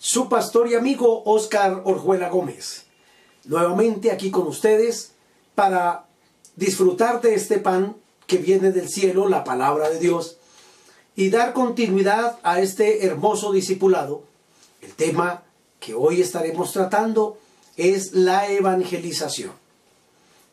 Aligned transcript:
Su 0.00 0.28
pastor 0.28 0.70
y 0.70 0.76
amigo 0.76 1.24
Oscar 1.24 1.82
Orjuela 1.84 2.28
Gómez. 2.28 2.84
Nuevamente 3.44 4.12
aquí 4.12 4.30
con 4.30 4.46
ustedes 4.46 5.10
para 5.56 6.04
disfrutar 6.54 7.20
de 7.20 7.34
este 7.34 7.58
pan 7.58 7.96
que 8.28 8.38
viene 8.38 8.70
del 8.70 8.88
cielo, 8.88 9.28
la 9.28 9.42
palabra 9.42 9.90
de 9.90 9.98
Dios, 9.98 10.36
y 11.16 11.30
dar 11.30 11.52
continuidad 11.52 12.38
a 12.44 12.60
este 12.60 13.06
hermoso 13.06 13.50
discipulado. 13.50 14.22
El 14.82 14.94
tema 14.94 15.42
que 15.80 15.94
hoy 15.94 16.20
estaremos 16.20 16.72
tratando 16.72 17.36
es 17.76 18.12
la 18.12 18.48
evangelización. 18.52 19.50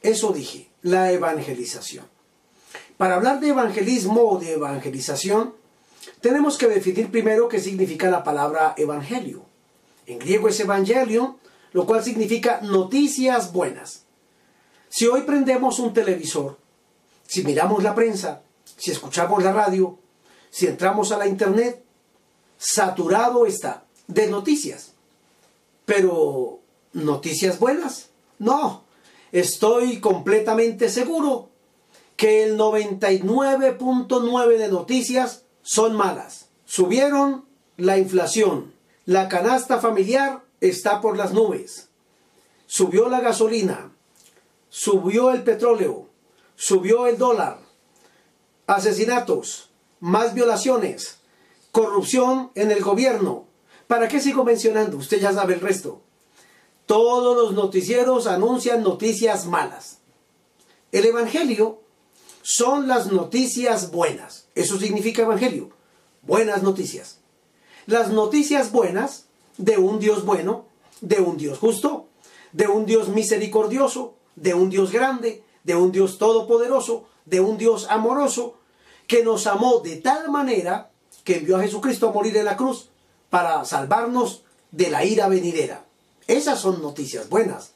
Eso 0.02 0.32
dije, 0.32 0.70
la 0.82 1.12
evangelización. 1.12 2.06
Para 2.98 3.16
hablar 3.16 3.40
de 3.40 3.50
evangelismo 3.50 4.24
o 4.24 4.40
de 4.40 4.54
evangelización, 4.54 5.54
tenemos 6.22 6.58
que 6.58 6.68
definir 6.68 7.12
primero 7.12 7.48
qué 7.48 7.60
significa 7.60 8.10
la 8.10 8.24
palabra 8.24 8.74
evangelio. 8.78 9.46
En 10.06 10.20
griego 10.20 10.48
es 10.48 10.60
evangelion, 10.60 11.38
lo 11.72 11.86
cual 11.86 12.04
significa 12.04 12.62
noticias 12.62 13.52
buenas. 13.52 14.04
Si 14.90 15.08
hoy 15.08 15.22
prendemos 15.22 15.80
un 15.80 15.94
televisor, 15.94 16.58
si 17.28 17.44
miramos 17.44 17.84
la 17.84 17.96
prensa, 17.96 18.44
si 18.78 18.92
escuchamos 18.92 19.44
la 19.44 19.52
radio, 19.52 19.98
si 20.50 20.68
entramos 20.68 21.12
a 21.12 21.18
la 21.18 21.28
internet, 21.28 21.84
saturado 22.58 23.46
está 23.46 23.84
de 24.08 24.28
noticias. 24.28 24.94
Pero, 25.86 26.60
¿noticias 26.94 27.60
buenas? 27.60 28.10
No, 28.40 28.84
estoy 29.32 30.00
completamente 30.00 30.90
seguro 30.90 31.50
que 32.16 32.44
el 32.44 32.58
99.9 32.58 34.58
de 34.58 34.68
noticias 34.70 35.45
son 35.66 35.96
malas. 35.96 36.46
Subieron 36.66 37.44
la 37.76 37.98
inflación. 37.98 38.76
La 39.06 39.28
canasta 39.30 39.80
familiar 39.80 40.44
está 40.62 41.02
por 41.02 41.18
las 41.18 41.34
nubes. 41.34 41.90
Subió 42.68 43.10
la 43.10 43.20
gasolina. 43.20 43.92
Subió 44.70 45.32
el 45.32 45.42
petróleo. 45.44 46.08
Subió 46.56 47.08
el 47.08 47.18
dólar. 47.18 47.58
Asesinatos. 48.68 49.72
Más 50.00 50.36
violaciones. 50.36 51.18
Corrupción 51.72 52.52
en 52.54 52.70
el 52.70 52.84
gobierno. 52.84 53.48
¿Para 53.88 54.08
qué 54.08 54.22
sigo 54.22 54.44
mencionando? 54.44 54.98
Usted 54.98 55.20
ya 55.20 55.34
sabe 55.34 55.56
el 55.56 55.62
resto. 55.62 56.00
Todos 56.86 57.36
los 57.36 57.54
noticieros 57.54 58.28
anuncian 58.28 58.84
noticias 58.84 59.48
malas. 59.48 59.98
El 60.92 61.06
Evangelio 61.06 61.82
son 62.48 62.88
las 62.88 63.12
noticias 63.12 63.90
buenas. 63.90 64.46
Eso 64.54 64.78
significa 64.78 65.24
evangelio. 65.24 65.72
Buenas 66.22 66.62
noticias. 66.62 67.18
Las 67.88 68.10
noticias 68.10 68.72
buenas 68.72 69.26
de 69.58 69.80
un 69.80 70.00
Dios 70.00 70.26
bueno, 70.26 70.66
de 71.02 71.22
un 71.22 71.38
Dios 71.38 71.58
justo, 71.58 72.06
de 72.52 72.68
un 72.68 72.86
Dios 72.86 73.10
misericordioso, 73.10 74.14
de 74.36 74.54
un 74.54 74.70
Dios 74.70 74.92
grande, 74.92 75.44
de 75.64 75.76
un 75.76 75.92
Dios 75.92 76.20
todopoderoso, 76.20 77.08
de 77.26 77.40
un 77.40 77.58
Dios 77.58 77.88
amoroso, 77.90 78.60
que 79.08 79.24
nos 79.24 79.48
amó 79.48 79.80
de 79.80 79.96
tal 79.96 80.30
manera 80.30 80.92
que 81.24 81.38
envió 81.38 81.58
a 81.58 81.62
Jesucristo 81.62 82.10
a 82.10 82.14
morir 82.14 82.38
en 82.38 82.46
la 82.46 82.58
cruz 82.58 82.90
para 83.32 83.66
salvarnos 83.66 84.44
de 84.70 84.92
la 84.92 85.04
ira 85.04 85.28
venidera. 85.30 85.84
Esas 86.28 86.60
son 86.60 86.84
noticias 86.84 87.28
buenas. 87.28 87.72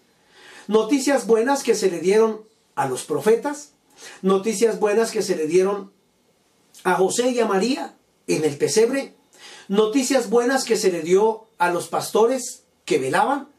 Noticias 0.68 1.26
buenas 1.26 1.64
que 1.64 1.74
se 1.74 1.90
le 1.90 2.02
dieron 2.02 2.42
a 2.76 2.88
los 2.88 3.06
profetas, 3.06 3.74
Noticias 4.22 4.80
buenas 4.80 5.12
que 5.12 5.22
se 5.22 5.36
le 5.36 5.48
dieron 5.48 5.92
a 6.84 6.96
José 6.96 7.32
y 7.32 7.40
a 7.40 7.46
María 7.46 7.96
en 8.28 8.44
el 8.44 8.58
pesebre. 8.58 9.16
Noticias 9.68 10.30
buenas 10.30 10.66
que 10.66 10.78
se 10.78 10.92
le 10.92 11.02
dio 11.02 11.48
a 11.58 11.72
los 11.72 11.88
pastores 11.88 12.64
que 12.86 12.98
velaban. 12.98 13.50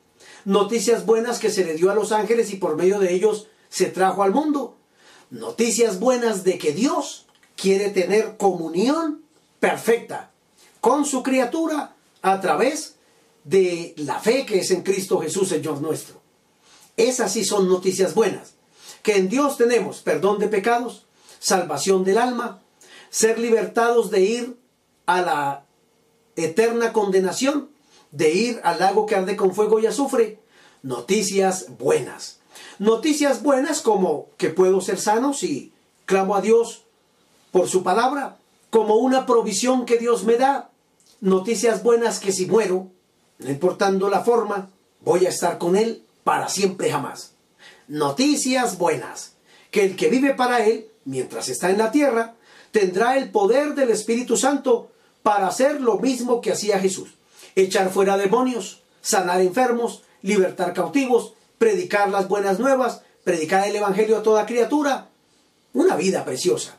Noticias 0.45 1.07
buenas 1.07 1.39
que 1.39 1.51
se 1.51 1.65
le 1.65 1.75
dio 1.75 1.91
a 1.91 1.95
los 1.95 2.13
ángeles 2.13 2.53
y 2.53 2.57
por 2.57 2.77
medio 2.77 2.99
de 2.99 3.13
ellos 3.13 3.49
se 3.69 3.87
trajo 3.87 4.23
al 4.23 4.33
mundo. 4.33 4.77
Noticias 5.31 6.01
buenas 6.01 6.45
de 6.45 6.59
que 6.59 6.73
Dios 6.73 7.27
quiere 7.57 7.91
tener 7.91 8.37
comunión 8.37 9.23
perfecta 9.61 10.31
con 10.81 11.05
su 11.05 11.23
criatura 11.23 11.95
a 12.23 12.41
través 12.41 12.97
de 13.45 13.95
la 13.97 14.19
fe 14.19 14.45
que 14.45 14.61
es 14.61 14.71
en 14.71 14.83
Cristo 14.83 15.21
Jesús, 15.21 15.49
Señor 15.49 15.81
nuestro. 15.81 16.21
Esas 16.97 17.33
sí 17.33 17.45
son 17.45 17.69
noticias 17.69 18.15
buenas 18.15 18.55
que 19.03 19.17
en 19.17 19.29
Dios 19.29 19.57
tenemos 19.57 20.01
perdón 20.01 20.39
de 20.39 20.49
pecados, 20.49 21.07
salvación 21.39 22.05
del 22.05 22.19
alma, 22.19 22.61
ser 23.11 23.39
libertados 23.39 24.11
de 24.11 24.21
ir 24.21 24.57
a 25.07 25.23
la 25.23 25.65
eterna 26.37 26.93
condenación, 26.93 27.71
de 28.13 28.33
ir 28.33 28.61
al 28.63 28.81
lago 28.81 29.07
que 29.07 29.17
arde 29.17 29.37
con 29.37 29.55
fuego 29.55 29.81
y 29.81 29.87
azufre. 29.87 30.39
Noticias 30.83 31.67
buenas. 31.79 32.39
Noticias 32.79 33.43
buenas 33.43 33.81
como 33.81 34.27
que 34.37 34.51
puedo 34.51 34.81
ser 34.81 34.99
sano 34.99 35.35
si 35.35 35.73
clamo 36.07 36.35
a 36.35 36.41
Dios 36.41 36.85
por 37.53 37.69
su 37.69 37.83
palabra, 37.83 38.37
como 38.71 38.97
una 38.97 39.27
provisión 39.27 39.87
que 39.87 39.99
Dios 39.99 40.25
me 40.25 40.37
da. 40.37 40.71
Noticias 41.21 41.83
buenas 41.83 42.21
que 42.21 42.33
si 42.33 42.47
muero, 42.47 42.89
no 43.39 43.51
importando 43.51 44.09
la 44.09 44.21
forma, 44.21 44.71
voy 45.01 45.27
a 45.27 45.31
estar 45.31 45.59
con 45.59 45.77
Él 45.77 46.05
para 46.25 46.49
siempre 46.49 46.91
jamás 46.91 47.33
noticias 47.91 48.79
buenas, 48.79 49.33
que 49.73 49.85
el 49.85 49.97
que 49.97 50.09
vive 50.09 50.33
para 50.35 50.65
Él, 50.65 50.87
mientras 51.05 51.49
está 51.49 51.71
en 51.71 51.79
la 51.79 51.91
tierra, 51.91 52.35
tendrá 52.71 53.19
el 53.19 53.31
poder 53.31 53.75
del 53.75 53.91
Espíritu 53.91 54.37
Santo 54.37 54.93
para 55.25 55.49
hacer 55.49 55.81
lo 55.81 55.99
mismo 55.99 56.41
que 56.41 56.53
hacía 56.53 56.79
Jesús, 56.79 57.11
echar 57.57 57.91
fuera 57.91 58.17
demonios, 58.17 58.83
sanar 59.03 59.41
enfermos, 59.41 60.05
libertar 60.23 60.73
cautivos, 60.73 61.35
predicar 61.59 62.11
las 62.11 62.29
buenas 62.29 62.61
nuevas, 62.61 63.03
predicar 63.25 63.67
el 63.67 63.75
Evangelio 63.75 64.19
a 64.19 64.23
toda 64.23 64.47
criatura. 64.47 65.09
Una 65.73 65.97
vida 65.97 66.25
preciosa. 66.25 66.77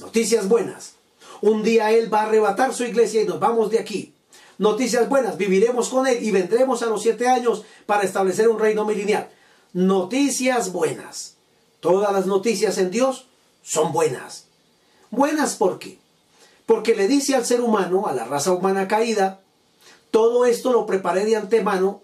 Noticias 0.00 0.48
buenas. 0.48 0.94
Un 1.40 1.62
día 1.62 1.92
Él 1.92 2.12
va 2.12 2.22
a 2.22 2.26
arrebatar 2.26 2.74
su 2.74 2.82
iglesia 2.82 3.22
y 3.22 3.26
nos 3.26 3.38
vamos 3.38 3.70
de 3.70 3.78
aquí. 3.78 4.12
Noticias 4.58 5.08
buenas, 5.08 5.36
viviremos 5.36 5.88
con 5.88 6.08
Él 6.08 6.18
y 6.20 6.32
vendremos 6.32 6.82
a 6.82 6.86
los 6.86 7.02
siete 7.02 7.28
años 7.28 7.64
para 7.86 8.02
establecer 8.02 8.48
un 8.48 8.58
reino 8.58 8.84
milenial 8.84 9.28
noticias 9.72 10.72
buenas. 10.72 11.36
Todas 11.80 12.12
las 12.12 12.26
noticias 12.26 12.78
en 12.78 12.90
Dios 12.90 13.26
son 13.62 13.92
buenas. 13.92 14.46
Buenas 15.10 15.56
¿por 15.56 15.78
qué? 15.78 15.98
Porque 16.66 16.94
le 16.94 17.08
dice 17.08 17.34
al 17.34 17.44
ser 17.44 17.60
humano, 17.60 18.06
a 18.06 18.12
la 18.12 18.24
raza 18.24 18.52
humana 18.52 18.88
caída, 18.88 19.40
todo 20.10 20.44
esto 20.44 20.72
lo 20.72 20.86
preparé 20.86 21.24
de 21.24 21.36
antemano 21.36 22.00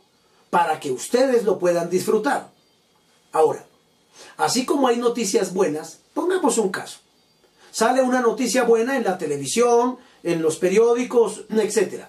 para 0.51 0.81
que 0.81 0.91
ustedes 0.91 1.45
lo 1.45 1.59
puedan 1.59 1.91
disfrutar. 1.91 2.51
Ahora, 3.33 3.65
así 4.37 4.65
como 4.65 4.89
hay 4.89 4.97
noticias 4.97 5.53
buenas, 5.53 5.99
pongamos 6.15 6.59
un 6.59 6.71
caso. 6.71 6.99
Sale 7.71 8.03
una 8.03 8.21
noticia 8.21 8.65
buena 8.65 8.97
en 8.97 9.05
la 9.05 9.19
televisión, 9.19 9.99
en 10.23 10.43
los 10.43 10.57
periódicos, 10.57 11.45
etc. 11.51 12.07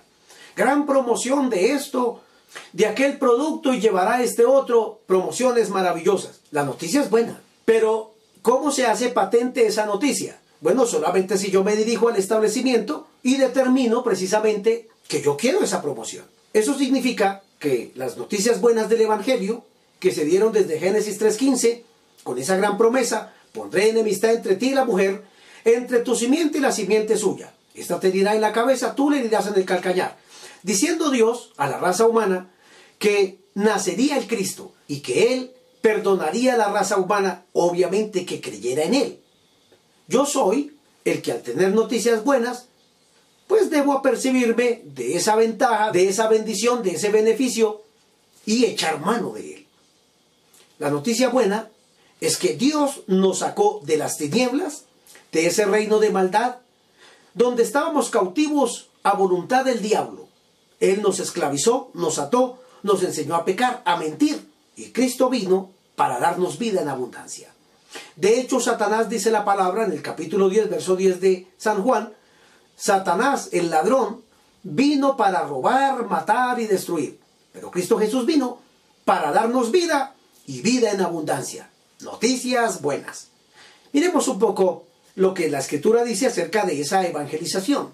Gran 0.56 0.86
promoción 0.86 1.50
de 1.50 1.74
esto, 1.74 2.22
de 2.74 2.86
aquel 2.86 3.18
producto 3.18 3.74
y 3.74 3.80
llevará 3.80 4.22
este 4.24 4.46
otro 4.46 5.02
promociones 5.06 5.70
maravillosas. 5.70 6.42
La 6.52 6.64
noticia 6.64 7.02
es 7.02 7.10
buena, 7.10 7.42
pero 7.66 8.14
¿cómo 8.42 8.72
se 8.72 8.86
hace 8.86 9.10
patente 9.10 9.66
esa 9.66 9.86
noticia? 9.86 10.40
Bueno, 10.62 10.86
solamente 10.86 11.38
si 11.38 11.52
yo 11.52 11.64
me 11.64 11.76
dirijo 11.76 12.10
al 12.10 12.18
establecimiento 12.18 13.08
y 13.24 13.38
determino 13.38 14.04
precisamente 14.04 14.90
que 15.08 15.22
yo 15.22 15.38
quiero 15.38 15.64
esa 15.64 15.82
promoción. 15.82 16.26
Eso 16.54 16.78
significa 16.78 17.44
que 17.60 17.92
las 17.96 18.18
noticias 18.18 18.60
buenas 18.62 18.90
del 18.90 19.02
Evangelio, 19.02 19.64
que 20.00 20.12
se 20.12 20.26
dieron 20.26 20.52
desde 20.52 20.80
Génesis 20.80 21.20
3.15, 21.20 21.84
con 22.24 22.38
esa 22.38 22.58
gran 22.58 22.78
promesa, 22.78 23.34
pondré 23.54 23.90
enemistad 23.90 24.32
entre 24.34 24.56
ti 24.56 24.70
y 24.70 24.74
la 24.74 24.86
mujer, 24.86 25.24
entre 25.64 26.00
tu 26.00 26.16
simiente 26.16 26.58
y 26.58 26.62
la 26.62 26.72
simiente 26.72 27.18
suya. 27.18 27.54
Esta 27.74 28.00
te 28.00 28.12
dirá 28.12 28.36
en 28.36 28.42
la 28.42 28.52
cabeza, 28.52 28.96
tú 28.96 29.10
le 29.10 29.22
dirás 29.22 29.48
en 29.48 29.56
el 29.56 29.66
calcañar 29.66 30.18
diciendo 30.64 31.10
Dios 31.10 31.52
a 31.58 31.68
la 31.68 31.80
raza 31.80 32.08
humana 32.08 32.52
que 32.98 33.40
nacería 33.54 34.18
el 34.18 34.28
Cristo 34.28 34.74
y 34.88 35.00
que 35.00 35.34
Él 35.34 35.52
perdonaría 35.82 36.54
a 36.54 36.58
la 36.58 36.72
raza 36.72 36.98
humana, 36.98 37.46
obviamente 37.54 38.26
que 38.26 38.42
creyera 38.42 38.84
en 38.84 38.94
Él. 38.94 39.20
Yo 40.08 40.26
soy 40.26 40.76
el 41.06 41.22
que 41.22 41.32
al 41.32 41.42
tener 41.42 41.74
noticias 41.74 42.24
buenas, 42.24 42.68
pues 43.50 43.70
debo 43.72 43.94
apercibirme 43.94 44.84
de 44.86 45.16
esa 45.16 45.36
ventaja, 45.36 45.92
de 45.92 46.08
esa 46.08 46.28
bendición, 46.28 46.84
de 46.84 46.92
ese 46.92 47.10
beneficio 47.10 47.82
y 48.46 48.66
echar 48.66 49.00
mano 49.00 49.32
de 49.32 49.56
él. 49.56 49.68
La 50.78 50.90
noticia 50.90 51.30
buena 51.30 51.70
es 52.22 52.38
que 52.38 52.56
Dios 52.56 53.02
nos 53.08 53.40
sacó 53.40 53.82
de 53.84 53.98
las 53.98 54.18
tinieblas, 54.18 54.86
de 55.32 55.48
ese 55.48 55.66
reino 55.66 56.00
de 56.00 56.12
maldad, 56.12 56.58
donde 57.34 57.64
estábamos 57.64 58.10
cautivos 58.10 58.90
a 59.04 59.14
voluntad 59.14 59.66
del 59.66 59.82
diablo. 59.82 60.29
Él 60.80 61.02
nos 61.02 61.20
esclavizó, 61.20 61.92
nos 61.94 62.20
ató, 62.20 62.60
nos 62.84 63.04
enseñó 63.04 63.36
a 63.36 63.46
pecar, 63.46 63.82
a 63.86 63.98
mentir, 63.98 64.50
y 64.76 64.92
Cristo 64.92 65.30
vino 65.30 65.72
para 65.96 66.20
darnos 66.20 66.58
vida 66.58 66.82
en 66.82 66.90
abundancia. 66.90 67.54
De 68.16 68.40
hecho, 68.40 68.60
Satanás 68.60 69.10
dice 69.10 69.32
la 69.32 69.44
palabra 69.44 69.86
en 69.86 69.92
el 69.92 70.02
capítulo 70.02 70.48
10, 70.48 70.70
verso 70.70 70.96
10 70.96 71.20
de 71.20 71.48
San 71.58 71.84
Juan, 71.84 72.14
Satanás, 72.76 73.50
el 73.52 73.70
ladrón, 73.70 74.22
vino 74.64 75.18
para 75.18 75.42
robar, 75.42 76.06
matar 76.08 76.60
y 76.60 76.68
destruir. 76.68 77.20
Pero 77.52 77.72
Cristo 77.72 77.98
Jesús 77.98 78.26
vino 78.26 78.60
para 79.04 79.32
darnos 79.32 79.72
vida 79.72 80.16
y 80.46 80.62
vida 80.62 80.92
en 80.92 81.02
abundancia. 81.02 81.70
Noticias 82.00 82.82
buenas. 82.82 83.28
Miremos 83.92 84.28
un 84.28 84.40
poco 84.40 84.86
lo 85.16 85.34
que 85.34 85.50
la 85.50 85.60
escritura 85.60 86.04
dice 86.04 86.28
acerca 86.28 86.66
de 86.66 86.80
esa 86.80 87.06
evangelización, 87.06 87.94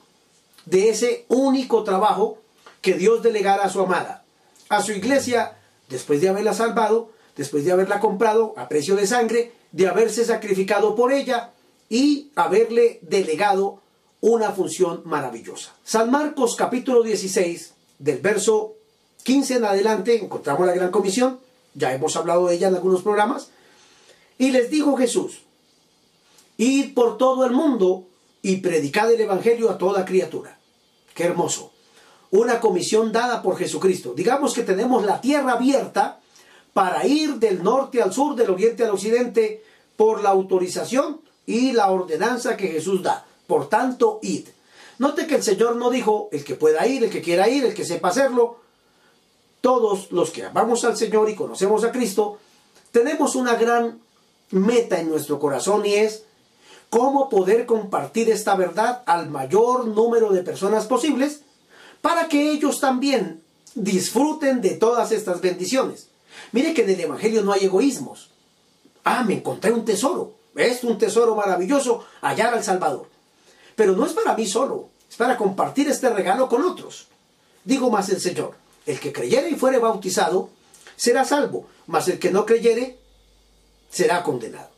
de 0.66 0.90
ese 0.90 1.26
único 1.30 1.84
trabajo 1.84 2.38
que 2.86 2.94
Dios 2.94 3.24
delegara 3.24 3.64
a 3.64 3.70
su 3.70 3.82
amada, 3.82 4.24
a 4.70 4.80
su 4.80 4.92
iglesia, 4.92 5.58
después 5.90 6.22
de 6.22 6.30
haberla 6.30 6.54
salvado, 6.54 7.10
después 7.36 7.66
de 7.66 7.72
haberla 7.72 8.00
comprado 8.00 8.54
a 8.58 8.70
precio 8.70 8.96
de 8.96 9.08
sangre, 9.08 9.54
de 9.72 9.88
haberse 9.88 10.24
sacrificado 10.24 10.94
por 10.94 11.12
ella 11.12 11.52
y 11.90 12.30
haberle 12.36 13.00
delegado 13.02 13.82
una 14.22 14.52
función 14.52 15.02
maravillosa. 15.04 15.74
San 15.84 16.12
Marcos 16.12 16.56
capítulo 16.56 17.02
16, 17.02 17.74
del 17.98 18.20
verso 18.20 18.76
15 19.24 19.56
en 19.56 19.66
adelante, 19.66 20.24
encontramos 20.24 20.68
la 20.68 20.76
gran 20.76 20.92
comisión, 20.92 21.40
ya 21.74 21.92
hemos 21.92 22.16
hablado 22.16 22.46
de 22.46 22.54
ella 22.54 22.68
en 22.68 22.76
algunos 22.76 23.02
programas, 23.02 23.50
y 24.38 24.52
les 24.52 24.70
dijo 24.70 24.96
Jesús, 24.96 25.42
id 26.58 26.94
por 26.94 27.18
todo 27.18 27.46
el 27.46 27.52
mundo 27.52 28.06
y 28.44 28.58
predicad 28.58 29.12
el 29.12 29.22
Evangelio 29.22 29.72
a 29.72 29.80
toda 29.80 30.06
criatura. 30.06 30.60
Qué 31.16 31.24
hermoso. 31.24 31.72
Una 32.36 32.60
comisión 32.60 33.14
dada 33.14 33.42
por 33.42 33.58
Jesucristo. 33.58 34.14
Digamos 34.14 34.54
que 34.54 34.64
tenemos 34.64 35.06
la 35.06 35.22
tierra 35.22 35.54
abierta 35.54 36.20
para 36.74 37.08
ir 37.08 37.36
del 37.36 37.64
norte 37.64 38.02
al 38.02 38.12
sur, 38.12 38.36
del 38.36 38.50
oriente 38.50 38.84
al 38.84 38.92
occidente, 38.92 39.64
por 39.96 40.22
la 40.22 40.32
autorización 40.32 41.22
y 41.46 41.72
la 41.72 41.90
ordenanza 41.90 42.58
que 42.58 42.68
Jesús 42.68 43.02
da. 43.02 43.26
Por 43.48 43.70
tanto, 43.70 44.20
id. 44.22 44.50
Note 45.00 45.28
que 45.28 45.36
el 45.36 45.44
Señor 45.44 45.78
no 45.78 45.90
dijo 45.90 46.28
el 46.34 46.44
que 46.44 46.56
pueda 46.56 46.86
ir, 46.86 47.06
el 47.06 47.10
que 47.10 47.22
quiera 47.22 47.48
ir, 47.48 47.64
el 47.64 47.74
que 47.74 47.86
sepa 47.86 48.10
hacerlo. 48.10 48.58
Todos 49.62 50.12
los 50.12 50.32
que 50.32 50.44
amamos 50.44 50.84
al 50.84 50.98
Señor 50.98 51.30
y 51.30 51.36
conocemos 51.36 51.86
a 51.86 51.92
Cristo, 51.94 52.40
tenemos 52.92 53.36
una 53.36 53.56
gran 53.56 54.02
meta 54.52 55.00
en 55.00 55.08
nuestro 55.08 55.40
corazón 55.40 55.86
y 55.86 55.94
es 55.94 56.24
cómo 56.90 57.30
poder 57.30 57.66
compartir 57.66 58.30
esta 58.30 58.56
verdad 58.56 59.04
al 59.06 59.30
mayor 59.30 59.88
número 59.88 60.34
de 60.34 60.44
personas 60.44 60.86
posibles 60.86 61.45
para 62.06 62.28
que 62.28 62.52
ellos 62.52 62.80
también 62.80 63.42
disfruten 63.74 64.62
de 64.62 64.76
todas 64.76 65.12
estas 65.12 65.42
bendiciones. 65.42 66.10
Mire 66.52 66.76
que 66.76 66.84
en 66.84 66.92
el 66.92 67.00
Evangelio 67.00 67.42
no 67.42 67.52
hay 67.52 67.66
egoísmos. 67.66 68.30
Ah, 69.04 69.24
me 69.24 69.34
encontré 69.34 69.72
un 69.72 69.86
tesoro. 69.86 70.36
Es 70.56 70.84
un 70.84 71.00
tesoro 71.00 71.36
maravilloso 71.36 72.06
hallar 72.22 72.54
al 72.54 72.64
Salvador. 72.64 73.08
Pero 73.76 73.94
no 73.96 74.06
es 74.06 74.14
para 74.14 74.36
mí 74.36 74.46
solo, 74.46 74.90
es 75.10 75.16
para 75.16 75.36
compartir 75.36 75.88
este 75.90 76.12
regalo 76.12 76.48
con 76.48 76.62
otros. 76.62 77.08
Digo 77.64 77.90
más 77.90 78.08
el 78.10 78.22
Señor, 78.22 78.54
el 78.86 79.00
que 79.00 79.12
creyere 79.12 79.50
y 79.50 79.56
fuere 79.56 79.80
bautizado 79.80 80.52
será 80.96 81.26
salvo, 81.26 81.66
mas 81.88 82.08
el 82.08 82.20
que 82.20 82.30
no 82.30 82.46
creyere 82.46 83.00
será 83.90 84.22
condenado. 84.22 84.70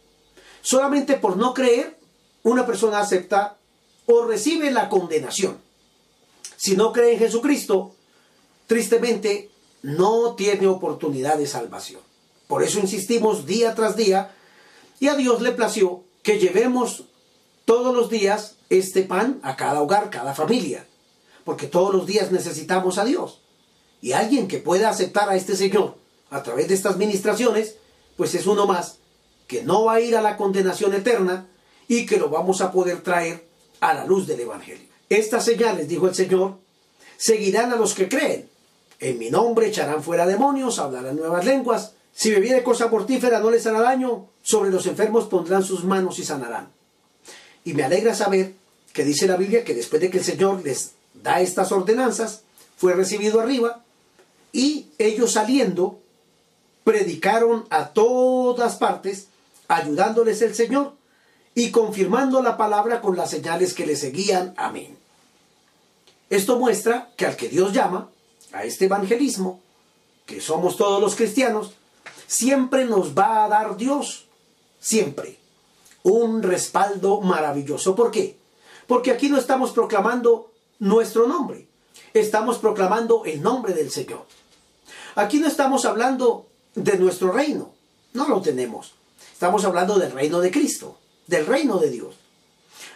Solamente 0.62 1.18
por 1.18 1.36
no 1.36 1.54
creer, 1.54 2.00
una 2.44 2.66
persona 2.66 3.00
acepta 3.00 3.58
o 4.06 4.24
recibe 4.24 4.72
la 4.72 4.88
condenación. 4.88 5.67
Si 6.58 6.76
no 6.76 6.92
cree 6.92 7.14
en 7.14 7.20
Jesucristo, 7.20 7.96
tristemente 8.66 9.50
no 9.84 10.36
tiene 10.36 10.68
oportunidad 10.68 11.38
de 11.38 11.48
salvación. 11.48 12.02
Por 12.48 12.64
eso 12.64 12.80
insistimos 12.80 13.46
día 13.46 13.76
tras 13.76 13.96
día 13.96 14.36
y 15.00 15.08
a 15.08 15.16
Dios 15.16 15.42
le 15.42 15.52
plació 15.52 16.04
que 16.24 16.40
llevemos 16.40 17.04
todos 17.66 17.96
los 17.96 18.10
días 18.10 18.56
este 18.70 19.04
pan 19.04 19.40
a 19.44 19.56
cada 19.56 19.82
hogar, 19.82 20.10
cada 20.10 20.34
familia, 20.34 20.86
porque 21.46 21.68
todos 21.68 21.94
los 21.94 22.06
días 22.06 22.32
necesitamos 22.32 22.98
a 22.98 23.06
Dios. 23.06 23.42
Y 24.02 24.12
alguien 24.12 24.48
que 24.48 24.58
pueda 24.58 24.90
aceptar 24.90 25.30
a 25.30 25.36
este 25.36 25.56
Señor 25.56 25.96
a 26.30 26.44
través 26.44 26.68
de 26.68 26.74
estas 26.74 26.98
ministraciones, 26.98 27.76
pues 28.16 28.36
es 28.36 28.48
uno 28.48 28.66
más 28.66 28.98
que 29.48 29.64
no 29.64 29.86
va 29.86 29.94
a 29.94 30.02
ir 30.02 30.16
a 30.16 30.22
la 30.22 30.38
condenación 30.38 30.94
eterna 30.94 31.48
y 31.88 32.06
que 32.06 32.18
lo 32.18 32.30
vamos 32.30 32.62
a 32.62 32.72
poder 32.72 33.02
traer 33.02 33.48
a 33.80 33.94
la 33.94 34.06
luz 34.06 34.28
del 34.28 34.42
Evangelio. 34.42 34.87
Estas 35.10 35.46
señales, 35.46 35.88
dijo 35.88 36.08
el 36.08 36.16
Señor, 36.16 36.58
seguirán 37.18 37.72
a 37.72 37.76
los 37.76 37.94
que 37.94 38.10
creen. 38.10 38.50
En 39.00 39.18
mi 39.18 39.30
nombre 39.30 39.68
echarán 39.68 40.04
fuera 40.04 40.26
demonios, 40.26 40.80
hablarán 40.80 41.16
nuevas 41.16 41.46
lenguas. 41.46 41.94
Si 42.14 42.32
bebiere 42.32 42.64
cosa 42.64 42.88
mortífera 42.88 43.40
no 43.40 43.52
les 43.52 43.66
hará 43.68 43.82
daño. 43.82 44.28
Sobre 44.42 44.72
los 44.72 44.86
enfermos 44.88 45.26
pondrán 45.26 45.64
sus 45.64 45.84
manos 45.84 46.20
y 46.20 46.24
sanarán. 46.24 46.70
Y 47.64 47.74
me 47.74 47.84
alegra 47.84 48.16
saber 48.16 48.54
que 48.94 49.04
dice 49.04 49.28
la 49.28 49.38
Biblia 49.38 49.64
que 49.64 49.76
después 49.76 50.02
de 50.02 50.10
que 50.10 50.18
el 50.18 50.24
Señor 50.24 50.64
les 50.64 50.92
da 51.14 51.42
estas 51.42 51.72
ordenanzas, 51.72 52.42
fue 52.78 52.94
recibido 52.94 53.42
arriba 53.42 53.84
y 54.52 54.88
ellos 54.98 55.34
saliendo 55.34 56.00
predicaron 56.84 57.66
a 57.70 57.90
todas 57.90 58.78
partes, 58.78 59.28
ayudándoles 59.68 60.42
el 60.42 60.56
Señor 60.56 60.94
y 61.58 61.72
confirmando 61.72 62.44
la 62.44 62.56
palabra 62.56 63.02
con 63.02 63.18
las 63.18 63.32
señales 63.32 63.74
que 63.74 63.88
le 63.88 63.96
seguían. 63.96 64.54
Amén. 64.58 64.96
Esto 66.30 66.60
muestra 66.60 67.10
que 67.18 67.26
al 67.26 67.36
que 67.36 67.50
Dios 67.50 67.74
llama, 67.74 68.12
a 68.54 68.64
este 68.64 68.86
evangelismo, 68.86 69.60
que 70.28 70.40
somos 70.40 70.78
todos 70.78 71.02
los 71.02 71.16
cristianos, 71.16 71.72
siempre 72.28 72.86
nos 72.86 73.18
va 73.18 73.44
a 73.44 73.50
dar 73.50 73.76
Dios, 73.76 74.28
siempre, 74.80 75.40
un 76.04 76.44
respaldo 76.44 77.22
maravilloso. 77.22 77.96
¿Por 77.96 78.12
qué? 78.12 78.38
Porque 78.86 79.10
aquí 79.10 79.28
no 79.28 79.40
estamos 79.40 79.72
proclamando 79.72 80.52
nuestro 80.78 81.26
nombre, 81.26 81.68
estamos 82.14 82.60
proclamando 82.60 83.26
el 83.26 83.42
nombre 83.42 83.74
del 83.74 83.90
Señor. 83.90 84.28
Aquí 85.16 85.40
no 85.40 85.48
estamos 85.48 85.86
hablando 85.86 86.46
de 86.76 87.00
nuestro 87.00 87.32
reino, 87.32 87.74
no 88.14 88.28
lo 88.28 88.42
tenemos. 88.42 88.94
Estamos 89.34 89.66
hablando 89.66 89.98
del 89.98 90.12
reino 90.12 90.40
de 90.40 90.52
Cristo, 90.52 91.00
del 91.28 91.46
reino 91.46 91.78
de 91.78 91.90
Dios. 91.90 92.16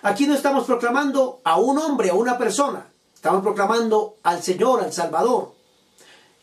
Aquí 0.01 0.25
no 0.25 0.35
estamos 0.35 0.65
proclamando 0.65 1.41
a 1.43 1.59
un 1.59 1.77
hombre, 1.77 2.09
a 2.09 2.15
una 2.15 2.37
persona, 2.37 2.87
estamos 3.13 3.43
proclamando 3.43 4.17
al 4.23 4.41
Señor, 4.41 4.81
al 4.81 4.91
Salvador. 4.91 5.53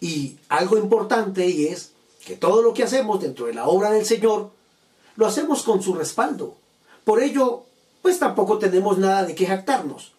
Y 0.00 0.38
algo 0.48 0.78
importante 0.78 1.46
y 1.46 1.66
es 1.66 1.92
que 2.24 2.36
todo 2.36 2.62
lo 2.62 2.72
que 2.72 2.84
hacemos 2.84 3.20
dentro 3.20 3.46
de 3.46 3.54
la 3.54 3.66
obra 3.66 3.90
del 3.90 4.04
Señor, 4.04 4.50
lo 5.16 5.26
hacemos 5.26 5.62
con 5.62 5.82
su 5.82 5.94
respaldo. 5.94 6.54
Por 7.04 7.22
ello, 7.22 7.64
pues 8.02 8.18
tampoco 8.18 8.58
tenemos 8.58 8.98
nada 8.98 9.24
de 9.24 9.34
qué 9.34 9.46
jactarnos. 9.46 10.12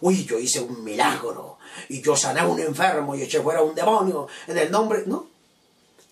Uy, 0.00 0.24
yo 0.24 0.38
hice 0.38 0.60
un 0.60 0.84
milagro 0.84 1.58
y 1.88 2.02
yo 2.02 2.16
sané 2.16 2.40
a 2.40 2.48
un 2.48 2.60
enfermo 2.60 3.14
y 3.14 3.22
eché 3.22 3.40
fuera 3.40 3.62
un 3.62 3.74
demonio 3.74 4.26
en 4.46 4.58
el 4.58 4.70
nombre. 4.70 5.04
No. 5.06 5.26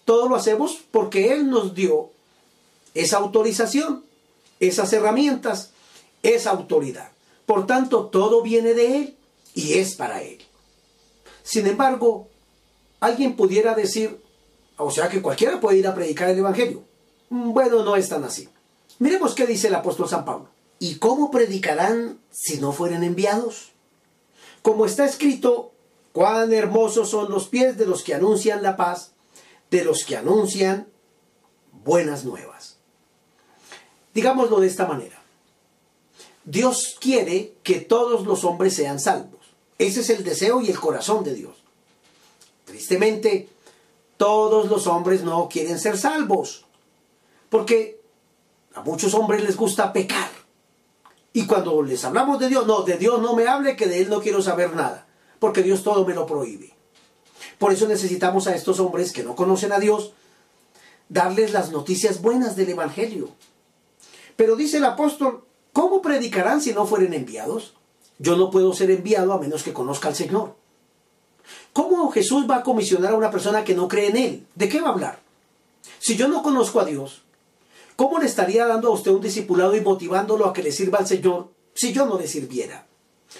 Todo 0.04 0.28
lo 0.28 0.36
hacemos 0.36 0.78
porque 0.90 1.32
Él 1.32 1.50
nos 1.50 1.74
dio 1.74 2.10
esa 2.94 3.18
autorización, 3.18 4.04
esas 4.60 4.92
herramientas, 4.92 5.72
esa 6.22 6.50
autoridad. 6.50 7.10
Por 7.46 7.66
tanto, 7.66 8.06
todo 8.06 8.42
viene 8.42 8.74
de 8.74 8.96
Él 8.96 9.16
y 9.54 9.74
es 9.74 9.96
para 9.96 10.22
Él. 10.22 10.38
Sin 11.42 11.66
embargo, 11.66 12.28
alguien 13.00 13.34
pudiera 13.34 13.74
decir, 13.74 14.22
o 14.76 14.90
sea 14.90 15.08
que 15.08 15.22
cualquiera 15.22 15.58
puede 15.58 15.78
ir 15.78 15.86
a 15.86 15.94
predicar 15.94 16.28
el 16.28 16.38
Evangelio. 16.38 16.84
Bueno, 17.28 17.82
no 17.82 17.96
es 17.96 18.08
tan 18.08 18.24
así. 18.24 18.48
Miremos 18.98 19.34
qué 19.34 19.46
dice 19.46 19.68
el 19.68 19.74
apóstol 19.74 20.08
San 20.08 20.24
Pablo. 20.24 20.48
¿Y 20.78 20.96
cómo 20.96 21.30
predicarán 21.30 22.18
si 22.30 22.58
no 22.58 22.72
fueren 22.72 23.02
enviados? 23.02 23.72
Como 24.62 24.86
está 24.86 25.04
escrito, 25.04 25.72
cuán 26.12 26.52
hermosos 26.52 27.10
son 27.10 27.30
los 27.30 27.48
pies 27.48 27.78
de 27.78 27.86
los 27.86 28.02
que 28.02 28.14
anuncian 28.14 28.62
la 28.62 28.76
paz, 28.76 29.12
de 29.70 29.84
los 29.84 30.04
que 30.04 30.16
anuncian 30.16 30.88
buenas 31.84 32.24
nuevas. 32.24 32.79
Digámoslo 34.14 34.60
de 34.60 34.66
esta 34.66 34.86
manera. 34.86 35.20
Dios 36.44 36.96
quiere 37.00 37.54
que 37.62 37.80
todos 37.80 38.26
los 38.26 38.44
hombres 38.44 38.74
sean 38.74 38.98
salvos. 38.98 39.40
Ese 39.78 40.00
es 40.00 40.10
el 40.10 40.24
deseo 40.24 40.60
y 40.60 40.68
el 40.68 40.80
corazón 40.80 41.22
de 41.24 41.34
Dios. 41.34 41.56
Tristemente, 42.64 43.48
todos 44.16 44.68
los 44.68 44.86
hombres 44.86 45.22
no 45.22 45.48
quieren 45.48 45.78
ser 45.78 45.96
salvos. 45.96 46.66
Porque 47.48 48.00
a 48.74 48.82
muchos 48.82 49.14
hombres 49.14 49.42
les 49.42 49.56
gusta 49.56 49.92
pecar 49.92 50.30
Y 51.32 51.46
cuando 51.46 51.82
les 51.82 52.04
hablamos 52.04 52.38
de 52.38 52.48
Dios, 52.48 52.66
no, 52.66 52.82
de 52.82 52.96
Dios 52.96 53.20
no 53.20 53.34
me 53.34 53.46
hable, 53.46 53.76
que 53.76 53.86
de 53.86 54.00
Él 54.00 54.08
no 54.08 54.20
quiero 54.20 54.42
saber 54.42 54.74
nada, 54.74 55.06
porque 55.38 55.62
Dios 55.62 55.84
todo 55.84 56.04
me 56.04 56.14
lo 56.14 56.26
prohíbe. 56.26 56.74
Por 57.58 57.72
eso 57.72 57.86
necesitamos 57.86 58.48
a 58.48 58.54
estos 58.54 58.80
hombres 58.80 59.12
que 59.12 59.22
no 59.22 59.36
conocen 59.36 59.72
a 59.72 59.78
Dios, 59.78 60.12
darles 61.08 61.52
las 61.52 61.70
noticias 61.70 62.20
buenas 62.20 62.56
del 62.56 62.70
Evangelio. 62.70 63.28
Pero 64.40 64.56
dice 64.56 64.78
el 64.78 64.86
apóstol, 64.86 65.44
¿cómo 65.74 66.00
predicarán 66.00 66.62
si 66.62 66.72
no 66.72 66.86
fueren 66.86 67.12
enviados? 67.12 67.74
Yo 68.18 68.36
no 68.36 68.50
puedo 68.50 68.72
ser 68.72 68.90
enviado 68.90 69.34
a 69.34 69.38
menos 69.38 69.62
que 69.62 69.74
conozca 69.74 70.08
al 70.08 70.14
Señor. 70.14 70.54
¿Cómo 71.74 72.10
Jesús 72.10 72.46
va 72.48 72.56
a 72.56 72.62
comisionar 72.62 73.12
a 73.12 73.18
una 73.18 73.30
persona 73.30 73.64
que 73.64 73.74
no 73.74 73.86
cree 73.86 74.08
en 74.08 74.16
Él? 74.16 74.46
¿De 74.54 74.70
qué 74.70 74.80
va 74.80 74.88
a 74.88 74.92
hablar? 74.92 75.18
Si 75.98 76.16
yo 76.16 76.26
no 76.26 76.42
conozco 76.42 76.80
a 76.80 76.86
Dios, 76.86 77.20
¿cómo 77.96 78.18
le 78.18 78.24
estaría 78.24 78.66
dando 78.66 78.88
a 78.88 78.92
usted 78.92 79.10
un 79.10 79.20
discipulado 79.20 79.76
y 79.76 79.82
motivándolo 79.82 80.46
a 80.46 80.54
que 80.54 80.62
le 80.62 80.72
sirva 80.72 81.00
al 81.00 81.06
Señor 81.06 81.50
si 81.74 81.92
yo 81.92 82.06
no 82.06 82.18
le 82.18 82.26
sirviera? 82.26 82.86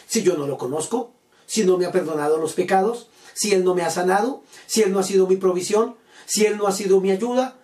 Si 0.06 0.22
yo 0.22 0.36
no 0.36 0.46
lo 0.46 0.58
conozco, 0.58 1.12
si 1.46 1.64
no 1.64 1.78
me 1.78 1.86
ha 1.86 1.92
perdonado 1.92 2.36
los 2.36 2.52
pecados, 2.52 3.08
si 3.32 3.54
Él 3.54 3.64
no 3.64 3.74
me 3.74 3.84
ha 3.84 3.90
sanado, 3.90 4.42
si 4.66 4.82
Él 4.82 4.92
no 4.92 4.98
ha 4.98 5.02
sido 5.02 5.26
mi 5.26 5.36
provisión, 5.36 5.96
si 6.26 6.44
Él 6.44 6.58
no 6.58 6.66
ha 6.66 6.72
sido 6.72 7.00
mi 7.00 7.10
ayuda. 7.10 7.56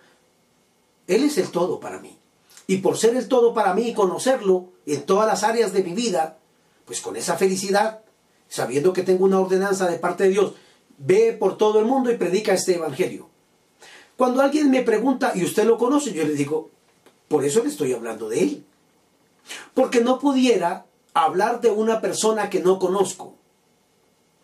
Él 1.05 1.23
es 1.23 1.37
el 1.37 1.51
todo 1.51 1.79
para 1.79 1.99
mí. 1.99 2.17
Y 2.67 2.77
por 2.77 2.97
ser 2.97 3.15
el 3.15 3.27
todo 3.27 3.53
para 3.53 3.73
mí 3.73 3.89
y 3.89 3.93
conocerlo 3.93 4.65
en 4.85 5.03
todas 5.03 5.25
las 5.25 5.43
áreas 5.43 5.71
de 5.71 5.83
mi 5.83 5.93
vida, 5.93 6.37
pues 6.85 7.01
con 7.01 7.15
esa 7.15 7.37
felicidad, 7.37 8.01
sabiendo 8.49 8.93
que 8.93 9.03
tengo 9.03 9.25
una 9.25 9.39
ordenanza 9.39 9.87
de 9.87 9.97
parte 9.97 10.25
de 10.25 10.29
Dios, 10.29 10.53
ve 10.97 11.35
por 11.37 11.57
todo 11.57 11.79
el 11.79 11.85
mundo 11.85 12.11
y 12.11 12.17
predica 12.17 12.53
este 12.53 12.75
evangelio. 12.75 13.29
Cuando 14.17 14.41
alguien 14.41 14.69
me 14.69 14.81
pregunta, 14.81 15.31
¿y 15.35 15.45
usted 15.45 15.63
lo 15.63 15.77
conoce? 15.77 16.11
Yo 16.11 16.23
le 16.23 16.33
digo, 16.33 16.69
por 17.27 17.45
eso 17.45 17.63
le 17.63 17.69
estoy 17.69 17.93
hablando 17.93 18.29
de 18.29 18.41
él. 18.41 18.65
Porque 19.73 20.01
no 20.01 20.19
pudiera 20.19 20.85
hablar 21.13 21.61
de 21.61 21.69
una 21.69 22.01
persona 22.01 22.49
que 22.49 22.59
no 22.59 22.79
conozco. 22.79 23.35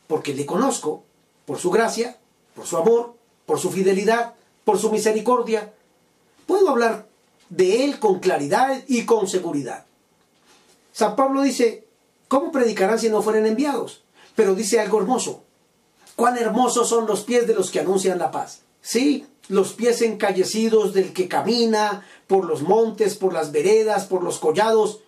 Porque 0.07 0.33
le 0.33 0.45
conozco 0.45 1.03
por 1.45 1.57
su 1.57 1.71
gracia, 1.71 2.17
por 2.55 2.67
su 2.67 2.77
amor, 2.77 3.15
por 3.45 3.59
su 3.59 3.69
fidelidad, 3.71 4.35
por 4.63 4.77
su 4.77 4.91
misericordia. 4.91 5.73
Puedo 6.45 6.69
hablar 6.69 7.07
de 7.49 7.85
él 7.85 7.99
con 7.99 8.19
claridad 8.19 8.83
y 8.87 9.05
con 9.05 9.27
seguridad. 9.27 9.85
San 10.91 11.15
Pablo 11.15 11.41
dice, 11.41 11.87
¿cómo 12.27 12.51
predicarán 12.51 12.99
si 12.99 13.09
no 13.09 13.21
fueren 13.21 13.45
enviados? 13.45 14.03
Pero 14.35 14.55
dice 14.55 14.79
algo 14.79 14.99
hermoso. 14.99 15.43
Cuán 16.15 16.37
hermosos 16.37 16.89
son 16.89 17.07
los 17.07 17.21
pies 17.21 17.47
de 17.47 17.55
los 17.55 17.71
que 17.71 17.79
anuncian 17.79 18.19
la 18.19 18.31
paz. 18.31 18.61
Sí, 18.81 19.25
los 19.47 19.73
pies 19.73 20.01
encallecidos 20.01 20.93
del 20.93 21.13
que 21.13 21.27
camina 21.27 22.05
por 22.27 22.45
los 22.45 22.61
montes, 22.61 23.15
por 23.15 23.33
las 23.33 23.51
veredas, 23.51 24.05
por 24.05 24.23
los 24.23 24.39
collados, 24.39 25.01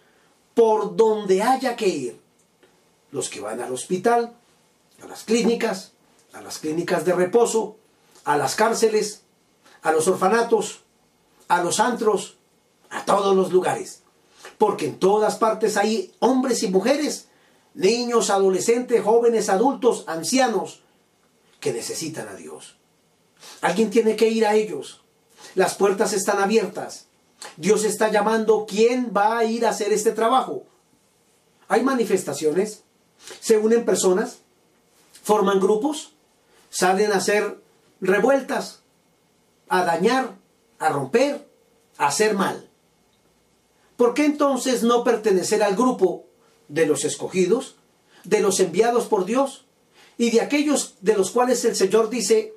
por 0.53 0.95
donde 0.95 1.43
haya 1.43 1.75
que 1.75 1.87
ir. 1.87 2.19
Los 3.11 3.29
que 3.29 3.39
van 3.39 3.61
al 3.61 3.71
hospital, 3.71 4.33
a 5.03 5.07
las 5.07 5.23
clínicas, 5.23 5.91
a 6.33 6.41
las 6.41 6.59
clínicas 6.59 7.05
de 7.05 7.13
reposo, 7.13 7.77
a 8.23 8.37
las 8.37 8.55
cárceles, 8.55 9.21
a 9.83 9.91
los 9.91 10.07
orfanatos, 10.07 10.81
a 11.47 11.63
los 11.63 11.79
antros, 11.79 12.35
a 12.89 13.05
todos 13.05 13.35
los 13.35 13.51
lugares. 13.51 14.01
Porque 14.57 14.85
en 14.85 14.99
todas 14.99 15.35
partes 15.35 15.77
hay 15.77 16.13
hombres 16.19 16.63
y 16.63 16.69
mujeres, 16.69 17.27
niños, 17.73 18.29
adolescentes, 18.29 19.03
jóvenes, 19.03 19.49
adultos, 19.49 20.05
ancianos, 20.07 20.81
que 21.59 21.73
necesitan 21.73 22.27
a 22.27 22.35
Dios. 22.35 22.77
Alguien 23.61 23.89
tiene 23.89 24.15
que 24.15 24.29
ir 24.29 24.45
a 24.45 24.55
ellos. 24.55 25.01
Las 25.55 25.75
puertas 25.75 26.13
están 26.13 26.39
abiertas. 26.39 27.07
Dios 27.57 27.83
está 27.83 28.09
llamando 28.09 28.65
quién 28.67 29.11
va 29.15 29.37
a 29.37 29.45
ir 29.45 29.65
a 29.65 29.69
hacer 29.69 29.93
este 29.93 30.11
trabajo. 30.11 30.63
Hay 31.67 31.83
manifestaciones, 31.83 32.83
se 33.39 33.57
unen 33.57 33.85
personas, 33.85 34.39
forman 35.23 35.59
grupos, 35.59 36.13
salen 36.69 37.11
a 37.11 37.17
hacer 37.17 37.59
revueltas, 38.01 38.81
a 39.69 39.83
dañar, 39.83 40.35
a 40.79 40.89
romper, 40.89 41.47
a 41.97 42.07
hacer 42.07 42.35
mal. 42.35 42.69
¿Por 43.97 44.13
qué 44.13 44.25
entonces 44.25 44.83
no 44.83 45.03
pertenecer 45.03 45.63
al 45.63 45.75
grupo 45.75 46.25
de 46.67 46.85
los 46.85 47.05
escogidos, 47.05 47.75
de 48.23 48.41
los 48.41 48.59
enviados 48.59 49.05
por 49.05 49.25
Dios 49.25 49.65
y 50.17 50.31
de 50.31 50.41
aquellos 50.41 50.95
de 51.01 51.15
los 51.15 51.31
cuales 51.31 51.63
el 51.65 51.75
Señor 51.75 52.09
dice, 52.09 52.55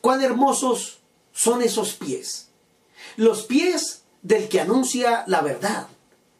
Cuán 0.00 0.22
hermosos 0.22 0.98
son 1.32 1.62
esos 1.62 1.94
pies. 1.94 2.48
Los 3.16 3.42
pies 3.42 4.02
del 4.22 4.48
que 4.48 4.60
anuncia 4.60 5.24
la 5.26 5.42
verdad, 5.42 5.88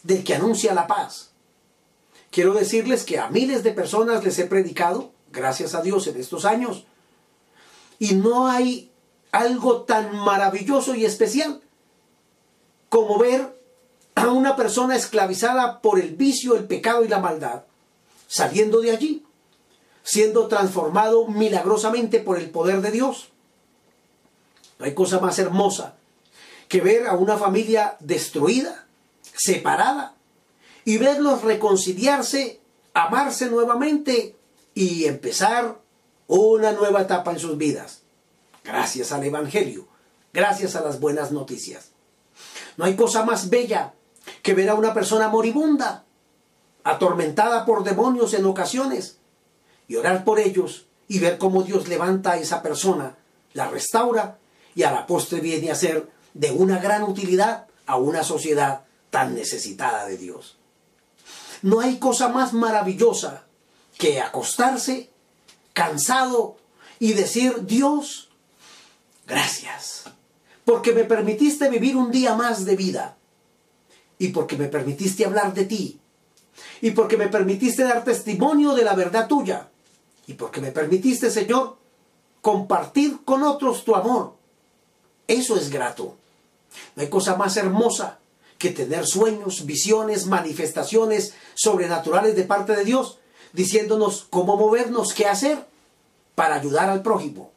del 0.03 0.25
que 0.25 0.35
anuncia 0.35 0.75
la 0.75 0.87
paz. 0.87 1.31
Quiero 2.31 2.55
decirles 2.55 3.05
que 3.05 3.19
a 3.19 3.29
miles 3.29 3.63
de 3.63 3.73
personas 3.73 4.25
les 4.25 4.39
he 4.39 4.47
predicado, 4.47 5.13
gracias 5.33 5.75
a 5.75 5.83
Dios, 5.83 6.07
en 6.07 6.19
estos 6.19 6.45
años. 6.45 6.85
Y 7.99 8.15
no 8.15 8.47
hay 8.47 8.90
algo 9.33 9.83
tan 9.83 10.15
maravilloso 10.17 10.95
y 10.95 11.05
especial 11.05 11.61
como 12.89 13.19
ver 13.19 13.59
a 14.15 14.29
una 14.29 14.57
persona 14.57 14.97
esclavizada 14.97 15.81
por 15.81 16.01
el 16.01 16.17
vicio, 16.17 16.57
el 16.57 16.65
pecado 16.65 17.05
y 17.05 17.09
la 17.09 17.21
maldad, 17.21 17.63
saliendo 18.27 18.81
de 18.81 18.91
allí, 18.91 19.25
siendo 20.03 20.49
transformado 20.49 21.27
milagrosamente 21.29 22.21
por 22.21 22.39
el 22.39 22.51
poder 22.51 22.81
de 22.83 22.91
Dios. 22.91 23.29
No 24.79 24.87
hay 24.87 24.95
cosa 24.95 25.21
más 25.21 25.39
hermosa 25.39 25.95
que 26.69 26.81
ver 26.81 27.07
a 27.07 27.15
una 27.15 27.37
familia 27.37 27.97
destruida, 28.01 28.87
separada, 29.35 30.15
y 30.85 30.99
verlos 30.99 31.43
reconciliarse, 31.43 32.61
amarse 32.95 33.51
nuevamente 33.51 34.37
y 34.75 35.05
empezar 35.05 35.79
una 36.27 36.73
nueva 36.73 37.03
etapa 37.03 37.33
en 37.33 37.39
sus 37.39 37.57
vidas. 37.57 38.00
Gracias 38.65 39.13
al 39.13 39.25
Evangelio, 39.25 39.89
gracias 40.33 40.77
a 40.77 40.81
las 40.81 41.01
buenas 41.01 41.33
noticias. 41.33 41.91
No 42.77 42.85
hay 42.85 42.97
cosa 42.97 43.25
más 43.25 43.51
bella 43.51 43.95
que 44.43 44.55
ver 44.55 44.69
a 44.69 44.75
una 44.75 44.95
persona 44.95 45.29
moribunda, 45.29 46.05
atormentada 46.85 47.65
por 47.65 47.85
demonios 47.85 48.35
en 48.35 48.47
ocasiones, 48.47 49.19
y 49.89 49.97
orar 49.97 50.25
por 50.25 50.39
ellos 50.39 50.87
y 51.09 51.19
ver 51.19 51.39
cómo 51.39 51.63
Dios 51.63 51.89
levanta 51.89 52.33
a 52.33 52.39
esa 52.39 52.63
persona, 52.63 53.17
la 53.53 53.69
restaura 53.69 54.39
y 54.75 54.85
a 54.85 54.93
la 54.93 55.07
postre 55.07 55.41
viene 55.41 55.71
a 55.71 55.75
ser 55.75 56.09
de 56.35 56.53
una 56.53 56.79
gran 56.79 57.03
utilidad 57.03 57.67
a 57.87 57.97
una 57.97 58.23
sociedad 58.23 58.85
tan 59.11 59.35
necesitada 59.35 60.07
de 60.07 60.17
Dios. 60.17 60.57
No 61.63 61.81
hay 61.81 61.99
cosa 61.99 62.29
más 62.29 62.53
maravillosa 62.53 63.45
que 63.99 64.21
acostarse 64.21 65.11
cansado 65.73 66.57
y 66.99 67.13
decir, 67.15 67.67
Dios, 67.67 68.30
gracias, 69.31 70.05
porque 70.65 70.93
me 70.93 71.05
permitiste 71.05 71.71
vivir 71.71 71.97
un 71.97 72.11
día 72.11 72.35
más 72.35 72.65
de 72.65 72.77
vida. 72.77 73.17
Y 74.19 74.29
porque 74.29 74.57
me 74.57 74.69
permitiste 74.69 75.25
hablar 75.25 75.55
de 75.55 75.65
ti. 75.65 75.99
Y 76.83 76.91
porque 76.91 77.17
me 77.17 77.29
permitiste 77.29 77.85
dar 77.85 78.05
testimonio 78.05 78.75
de 78.75 78.85
la 78.85 78.95
verdad 78.95 79.27
tuya. 79.27 79.71
Y 80.27 80.35
porque 80.35 80.61
me 80.61 80.73
permitiste, 80.73 81.31
Señor, 81.31 81.79
compartir 82.43 83.25
con 83.25 83.43
otros 83.43 83.85
tu 83.85 83.95
amor. 83.95 84.35
Eso 85.27 85.57
es 85.57 85.71
grato. 85.71 86.17
No 86.97 87.03
hay 87.03 87.09
cosa 87.09 87.37
más 87.37 87.57
hermosa 87.57 88.19
que 88.59 88.71
tener 88.71 89.07
sueños, 89.07 89.65
visiones, 89.65 90.27
manifestaciones 90.27 91.33
sobrenaturales 91.55 92.37
de 92.37 92.45
parte 92.45 92.77
de 92.77 92.85
Dios, 92.85 93.19
diciéndonos 93.55 94.27
cómo 94.29 94.57
movernos, 94.57 95.15
qué 95.15 95.27
hacer 95.27 95.67
para 96.35 96.57
ayudar 96.57 96.91
al 96.91 97.03
prójimo. 97.03 97.53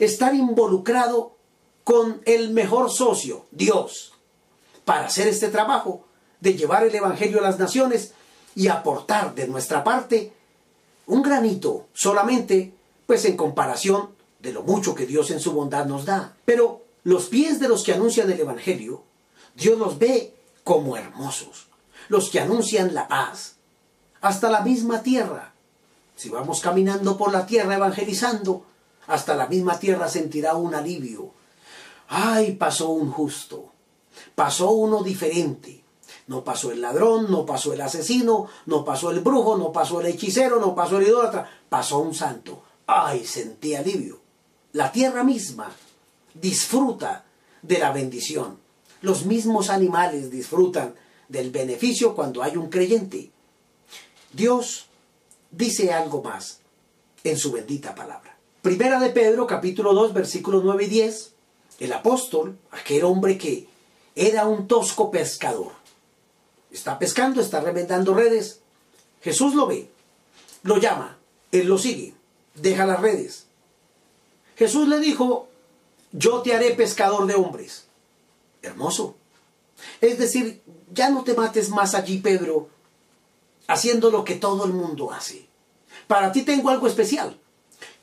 Estar 0.00 0.34
involucrado 0.34 1.36
con 1.84 2.20
el 2.24 2.50
mejor 2.50 2.90
socio, 2.90 3.46
Dios, 3.50 4.12
para 4.84 5.06
hacer 5.06 5.28
este 5.28 5.48
trabajo 5.48 6.04
de 6.40 6.54
llevar 6.54 6.84
el 6.84 6.94
Evangelio 6.94 7.38
a 7.38 7.42
las 7.42 7.58
naciones 7.58 8.12
y 8.54 8.68
aportar 8.68 9.34
de 9.34 9.46
nuestra 9.48 9.84
parte 9.84 10.32
un 11.06 11.22
granito 11.22 11.86
solamente, 11.92 12.74
pues 13.06 13.24
en 13.24 13.36
comparación 13.36 14.10
de 14.40 14.52
lo 14.52 14.62
mucho 14.62 14.94
que 14.94 15.06
Dios 15.06 15.30
en 15.30 15.40
su 15.40 15.52
bondad 15.52 15.86
nos 15.86 16.04
da. 16.04 16.36
Pero 16.44 16.82
los 17.04 17.26
pies 17.26 17.60
de 17.60 17.68
los 17.68 17.84
que 17.84 17.92
anuncian 17.92 18.30
el 18.30 18.40
Evangelio, 18.40 19.02
Dios 19.54 19.78
los 19.78 19.98
ve 19.98 20.34
como 20.64 20.96
hermosos, 20.96 21.68
los 22.08 22.30
que 22.30 22.40
anuncian 22.40 22.94
la 22.94 23.08
paz, 23.08 23.56
hasta 24.20 24.50
la 24.50 24.60
misma 24.60 25.02
tierra. 25.02 25.52
Si 26.16 26.28
vamos 26.28 26.60
caminando 26.60 27.16
por 27.16 27.32
la 27.32 27.46
tierra 27.46 27.76
evangelizando, 27.76 28.64
hasta 29.06 29.34
la 29.34 29.46
misma 29.46 29.78
tierra 29.78 30.08
sentirá 30.08 30.54
un 30.54 30.74
alivio. 30.74 31.30
Ay, 32.08 32.52
pasó 32.52 32.90
un 32.90 33.10
justo, 33.10 33.72
pasó 34.34 34.70
uno 34.70 35.02
diferente. 35.02 35.82
No 36.28 36.42
pasó 36.42 36.72
el 36.72 36.80
ladrón, 36.80 37.30
no 37.30 37.46
pasó 37.46 37.72
el 37.72 37.80
asesino, 37.80 38.48
no 38.66 38.84
pasó 38.84 39.10
el 39.12 39.20
brujo, 39.20 39.56
no 39.56 39.70
pasó 39.70 40.00
el 40.00 40.06
hechicero, 40.06 40.58
no 40.58 40.74
pasó 40.74 40.98
el 40.98 41.06
idólatra, 41.06 41.48
pasó 41.68 41.98
un 41.98 42.14
santo. 42.14 42.62
Ay, 42.86 43.24
sentí 43.24 43.74
alivio. 43.74 44.20
La 44.72 44.90
tierra 44.90 45.22
misma 45.22 45.70
disfruta 46.34 47.24
de 47.62 47.78
la 47.78 47.92
bendición. 47.92 48.58
Los 49.02 49.24
mismos 49.24 49.70
animales 49.70 50.30
disfrutan 50.30 50.94
del 51.28 51.50
beneficio 51.50 52.14
cuando 52.14 52.42
hay 52.42 52.56
un 52.56 52.70
creyente. 52.70 53.30
Dios 54.32 54.86
dice 55.50 55.92
algo 55.92 56.22
más 56.22 56.60
en 57.24 57.38
su 57.38 57.52
bendita 57.52 57.94
palabra. 57.94 58.35
Primera 58.66 58.98
de 58.98 59.10
Pedro, 59.10 59.46
capítulo 59.46 59.94
2, 59.94 60.12
versículos 60.12 60.64
9 60.64 60.86
y 60.86 60.88
10. 60.88 61.32
El 61.78 61.92
apóstol, 61.92 62.58
aquel 62.72 63.04
hombre 63.04 63.38
que 63.38 63.68
era 64.16 64.44
un 64.48 64.66
tosco 64.66 65.12
pescador, 65.12 65.70
está 66.72 66.98
pescando, 66.98 67.40
está 67.40 67.60
remendando 67.60 68.12
redes. 68.12 68.62
Jesús 69.22 69.54
lo 69.54 69.68
ve, 69.68 69.88
lo 70.64 70.78
llama, 70.78 71.16
él 71.52 71.68
lo 71.68 71.78
sigue, 71.78 72.14
deja 72.56 72.86
las 72.86 73.00
redes. 73.00 73.46
Jesús 74.56 74.88
le 74.88 74.98
dijo, 74.98 75.46
yo 76.10 76.42
te 76.42 76.52
haré 76.52 76.72
pescador 76.72 77.24
de 77.28 77.36
hombres. 77.36 77.84
Hermoso. 78.62 79.14
Es 80.00 80.18
decir, 80.18 80.60
ya 80.92 81.08
no 81.10 81.22
te 81.22 81.34
mates 81.34 81.68
más 81.68 81.94
allí, 81.94 82.18
Pedro, 82.18 82.68
haciendo 83.68 84.10
lo 84.10 84.24
que 84.24 84.34
todo 84.34 84.64
el 84.64 84.72
mundo 84.72 85.12
hace. 85.12 85.46
Para 86.08 86.32
ti 86.32 86.42
tengo 86.42 86.70
algo 86.70 86.88
especial. 86.88 87.38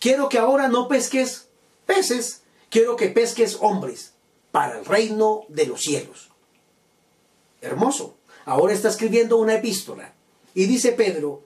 Quiero 0.04 0.28
que 0.28 0.38
ahora 0.38 0.68
no 0.68 0.90
pesques 0.90 1.48
peces, 1.86 2.42
quiero 2.70 2.98
que 2.98 3.08
pesques 3.08 3.60
hombres 3.62 4.12
para 4.52 4.78
el 4.78 4.84
reino 4.84 5.46
de 5.48 5.66
los 5.66 5.80
cielos. 5.80 6.28
Hermoso. 7.62 8.18
Ahora 8.44 8.74
está 8.74 8.90
escribiendo 8.90 9.38
una 9.38 9.56
epístola 9.56 10.14
y 10.54 10.66
dice 10.66 10.92
Pedro, 10.92 11.44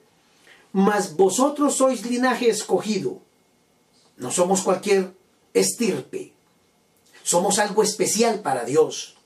mas 0.71 1.15
vosotros 1.15 1.75
sois 1.75 2.03
linaje 2.07 2.49
escogido. 2.49 3.21
No 4.15 4.31
somos 4.31 4.61
cualquier 4.61 5.13
estirpe. 5.53 6.33
Somos 7.21 7.59
algo 7.59 7.83
especial 7.83 8.39
para 8.39 8.65
Dios. 8.65 9.17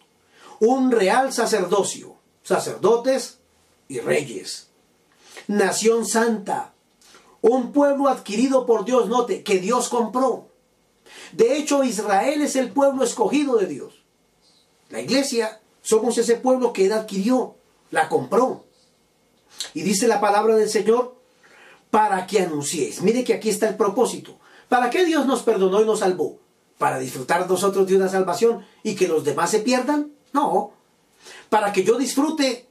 Un 0.59 0.91
real 0.91 1.31
sacerdocio, 1.31 2.17
sacerdotes 2.43 3.37
y 3.87 4.01
reyes. 4.01 4.67
Nación 5.47 6.05
santa. 6.05 6.70
Un 7.41 7.71
pueblo 7.71 8.07
adquirido 8.07 8.65
por 8.65 8.85
Dios, 8.85 9.09
note, 9.09 9.43
que 9.43 9.59
Dios 9.59 9.89
compró. 9.89 10.47
De 11.31 11.57
hecho, 11.57 11.83
Israel 11.83 12.41
es 12.41 12.55
el 12.55 12.71
pueblo 12.71 13.03
escogido 13.03 13.57
de 13.57 13.67
Dios. 13.67 14.03
La 14.89 15.01
iglesia 15.01 15.59
somos 15.81 16.17
ese 16.17 16.35
pueblo 16.35 16.73
que 16.73 16.85
Él 16.85 16.93
adquirió, 16.93 17.55
la 17.89 18.09
compró. 18.09 18.65
Y 19.73 19.81
dice 19.81 20.07
la 20.07 20.21
palabra 20.21 20.55
del 20.55 20.69
Señor, 20.69 21.15
para 21.89 22.25
que 22.27 22.39
anunciéis. 22.39 23.01
Mire 23.01 23.23
que 23.23 23.33
aquí 23.33 23.49
está 23.49 23.67
el 23.67 23.75
propósito. 23.75 24.37
¿Para 24.69 24.89
qué 24.89 25.05
Dios 25.05 25.25
nos 25.25 25.43
perdonó 25.43 25.81
y 25.81 25.85
nos 25.85 25.99
salvó? 25.99 26.39
¿Para 26.77 26.99
disfrutar 26.99 27.49
nosotros 27.49 27.87
de 27.87 27.95
una 27.95 28.09
salvación 28.09 28.65
y 28.83 28.95
que 28.95 29.07
los 29.07 29.23
demás 29.23 29.51
se 29.51 29.59
pierdan? 29.59 30.11
No. 30.33 30.71
Para 31.49 31.73
que 31.73 31.83
yo 31.83 31.97
disfrute 31.97 32.67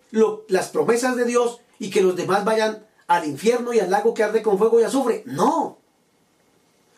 las 0.48 0.68
promesas 0.68 1.16
de 1.16 1.24
Dios 1.24 1.60
y 1.78 1.90
que 1.90 2.00
los 2.00 2.16
demás 2.16 2.44
vayan 2.44 2.86
al 3.10 3.26
infierno 3.26 3.72
y 3.72 3.80
al 3.80 3.90
lago 3.90 4.14
que 4.14 4.22
arde 4.22 4.40
con 4.40 4.56
fuego 4.56 4.80
y 4.80 4.84
azufre. 4.84 5.24
No. 5.26 5.78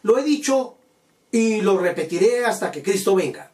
Lo 0.02 0.18
he 0.18 0.22
dicho 0.22 0.76
y 1.30 1.62
lo 1.62 1.78
repetiré 1.78 2.44
hasta 2.44 2.70
que 2.70 2.82
Cristo 2.82 3.14
venga. 3.14 3.50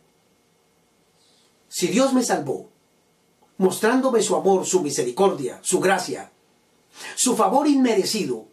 Si 1.68 1.86
Dios 1.86 2.12
me 2.12 2.24
salvó, 2.24 2.68
mostrándome 3.58 4.22
su 4.22 4.34
amor, 4.34 4.66
su 4.66 4.80
misericordia, 4.80 5.60
su 5.62 5.78
gracia, 5.78 6.32
su 7.14 7.36
favor 7.36 7.68
inmerecido, 7.68 8.46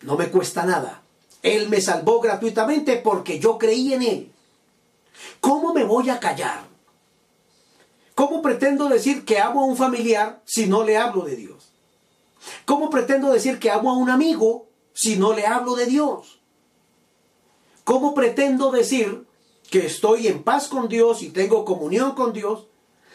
no 0.00 0.16
me 0.16 0.28
cuesta 0.28 0.66
nada. 0.66 1.02
Él 1.44 1.68
me 1.68 1.80
salvó 1.80 2.20
gratuitamente 2.20 2.96
porque 2.96 3.38
yo 3.38 3.56
creí 3.56 3.94
en 3.94 4.02
Él. 4.02 4.32
¿Cómo 5.40 5.72
me 5.72 5.84
voy 5.84 6.10
a 6.10 6.18
callar? 6.18 6.64
¿Cómo 8.16 8.42
pretendo 8.42 8.88
decir 8.88 9.24
que 9.24 9.38
amo 9.38 9.60
a 9.60 9.66
un 9.66 9.76
familiar 9.76 10.42
si 10.44 10.66
no 10.66 10.82
le 10.82 10.96
hablo 10.96 11.22
de 11.22 11.36
Dios? 11.36 11.65
¿Cómo 12.64 12.90
pretendo 12.90 13.32
decir 13.32 13.58
que 13.58 13.70
amo 13.70 13.90
a 13.90 13.96
un 13.96 14.10
amigo 14.10 14.66
si 14.92 15.16
no 15.16 15.32
le 15.32 15.46
hablo 15.46 15.74
de 15.74 15.86
Dios? 15.86 16.40
¿Cómo 17.84 18.14
pretendo 18.14 18.70
decir 18.70 19.26
que 19.70 19.86
estoy 19.86 20.28
en 20.28 20.42
paz 20.42 20.68
con 20.68 20.88
Dios 20.88 21.22
y 21.22 21.30
tengo 21.30 21.64
comunión 21.64 22.12
con 22.14 22.32
Dios 22.32 22.66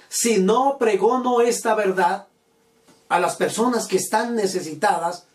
si 0.10 0.40
no 0.40 0.78
pregono 0.78 1.42
esta 1.42 1.76
verdad 1.76 2.28
a 3.10 3.20
las 3.20 3.36
personas 3.36 3.88
que 3.88 3.98
están 3.98 4.36
necesitadas, 4.36 5.28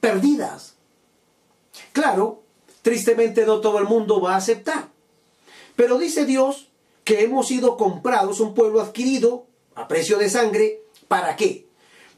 perdidas? 0.00 0.74
Claro, 1.92 2.42
tristemente 2.82 3.46
no 3.46 3.60
todo 3.60 3.78
el 3.78 3.84
mundo 3.84 4.20
va 4.20 4.34
a 4.34 4.38
aceptar. 4.38 4.88
Pero 5.76 5.98
dice 5.98 6.24
Dios 6.24 6.68
que 7.04 7.22
hemos 7.22 7.48
sido 7.48 7.76
comprados, 7.76 8.40
un 8.40 8.54
pueblo 8.54 8.80
adquirido 8.80 9.46
a 9.74 9.86
precio 9.86 10.18
de 10.18 10.28
sangre, 10.28 10.82
¿para 11.06 11.36
qué? 11.36 11.67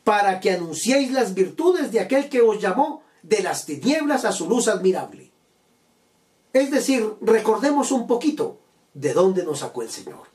Para 0.05 0.41
que 0.41 0.51
anunciéis 0.51 1.13
las 1.13 1.35
virtudes 1.35 1.93
de 1.93 2.01
aquel 2.01 2.29
que 2.29 2.41
os 2.41 2.61
llamó 2.61 3.03
de 3.23 3.43
las 3.43 3.67
tinieblas 3.67 4.25
a 4.25 4.33
su 4.33 4.49
luz 4.49 4.69
admirable. 4.69 5.31
Es 6.53 6.71
decir, 6.71 7.15
recordemos 7.21 7.93
un 7.93 8.07
poquito 8.07 8.59
de 8.95 9.13
dónde 9.13 9.45
nos 9.45 9.61
sacó 9.61 9.83
el 9.83 9.91
Señor. 9.91 10.29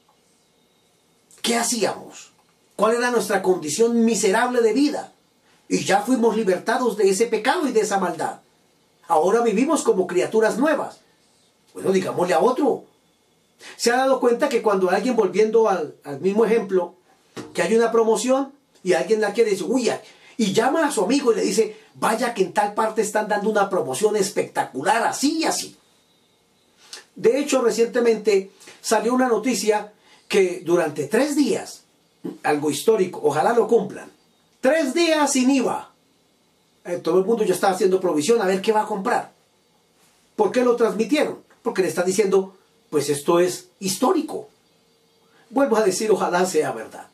¿Qué 1.41 1.56
hacíamos? 1.56 2.32
¿Cuál 2.75 2.95
era 2.95 3.12
nuestra 3.12 3.41
condición 3.41 4.06
miserable 4.06 4.62
de 4.62 4.73
vida? 4.73 5.13
Y 5.67 5.84
ya 5.84 6.01
fuimos 6.01 6.36
libertados 6.36 6.97
de 6.97 7.10
ese 7.10 7.28
pecado 7.28 7.67
y 7.67 7.71
de 7.71 7.82
esa 7.82 7.99
maldad. 7.99 8.41
Ahora 9.08 9.41
vivimos 9.41 9.84
como 9.84 10.08
criaturas 10.08 10.58
nuevas. 10.58 10.99
Bueno, 11.73 11.91
digámosle 11.91 12.34
a 12.34 12.39
otro. 12.39 12.86
¿Se 13.78 13.91
ha 13.91 13.97
dado 13.97 14.19
cuenta 14.19 14.49
que 14.49 14.62
cuando 14.62 14.89
alguien, 14.89 15.15
volviendo 15.15 15.69
al, 15.69 15.95
mismo 16.21 16.45
ejemplo, 16.45 16.95
que 17.54 17.62
hay 17.62 17.75
una 17.75 17.91
promoción 17.91 18.54
y 18.85 18.93
alguien 18.93 19.19
la 19.19 19.33
quiere 19.33 19.49
decir, 19.49 19.65
uy, 19.67 19.89
y 20.37 20.53
llama 20.53 20.85
a 20.85 20.91
su 20.91 21.03
amigo 21.03 21.31
y 21.31 21.37
le 21.37 21.41
dice, 21.41 21.75
vaya 21.95 22.35
que 22.35 22.43
en 22.43 22.53
tal 22.53 22.75
parte 22.75 23.01
están 23.01 23.27
dando 23.27 23.49
una 23.49 23.67
promoción 23.67 24.15
espectacular, 24.15 25.01
así 25.01 25.39
y 25.39 25.45
así. 25.45 25.75
De 27.15 27.39
hecho, 27.39 27.63
recientemente 27.63 28.51
salió 28.81 29.15
una 29.15 29.27
noticia 29.27 29.91
que 30.27 30.61
durante 30.63 31.07
tres 31.07 31.35
días, 31.35 31.81
algo 32.43 32.69
histórico, 32.69 33.21
ojalá 33.23 33.53
lo 33.53 33.67
cumplan, 33.67 34.11
tres 34.61 34.93
días 34.93 35.31
sin 35.31 35.49
IVA, 35.49 35.91
eh, 36.85 36.97
todo 36.97 37.17
el 37.17 37.25
mundo 37.25 37.43
ya 37.43 37.55
está 37.55 37.71
haciendo 37.71 37.99
provisión 37.99 38.39
a 38.39 38.45
ver 38.45 38.61
qué 38.61 38.71
va 38.71 38.83
a 38.83 38.87
comprar. 38.87 39.31
¿Por 40.35 40.51
qué 40.51 40.63
lo 40.63 40.75
transmitieron? 40.75 41.43
Porque 41.63 41.81
le 41.81 41.87
está 41.87 42.03
diciendo, 42.03 42.55
pues 42.91 43.09
esto 43.09 43.39
es 43.39 43.69
histórico. 43.79 44.47
Vuelvo 45.49 45.75
a 45.75 45.83
decir, 45.83 46.11
ojalá 46.11 46.45
sea 46.45 46.71
verdad. 46.71 47.07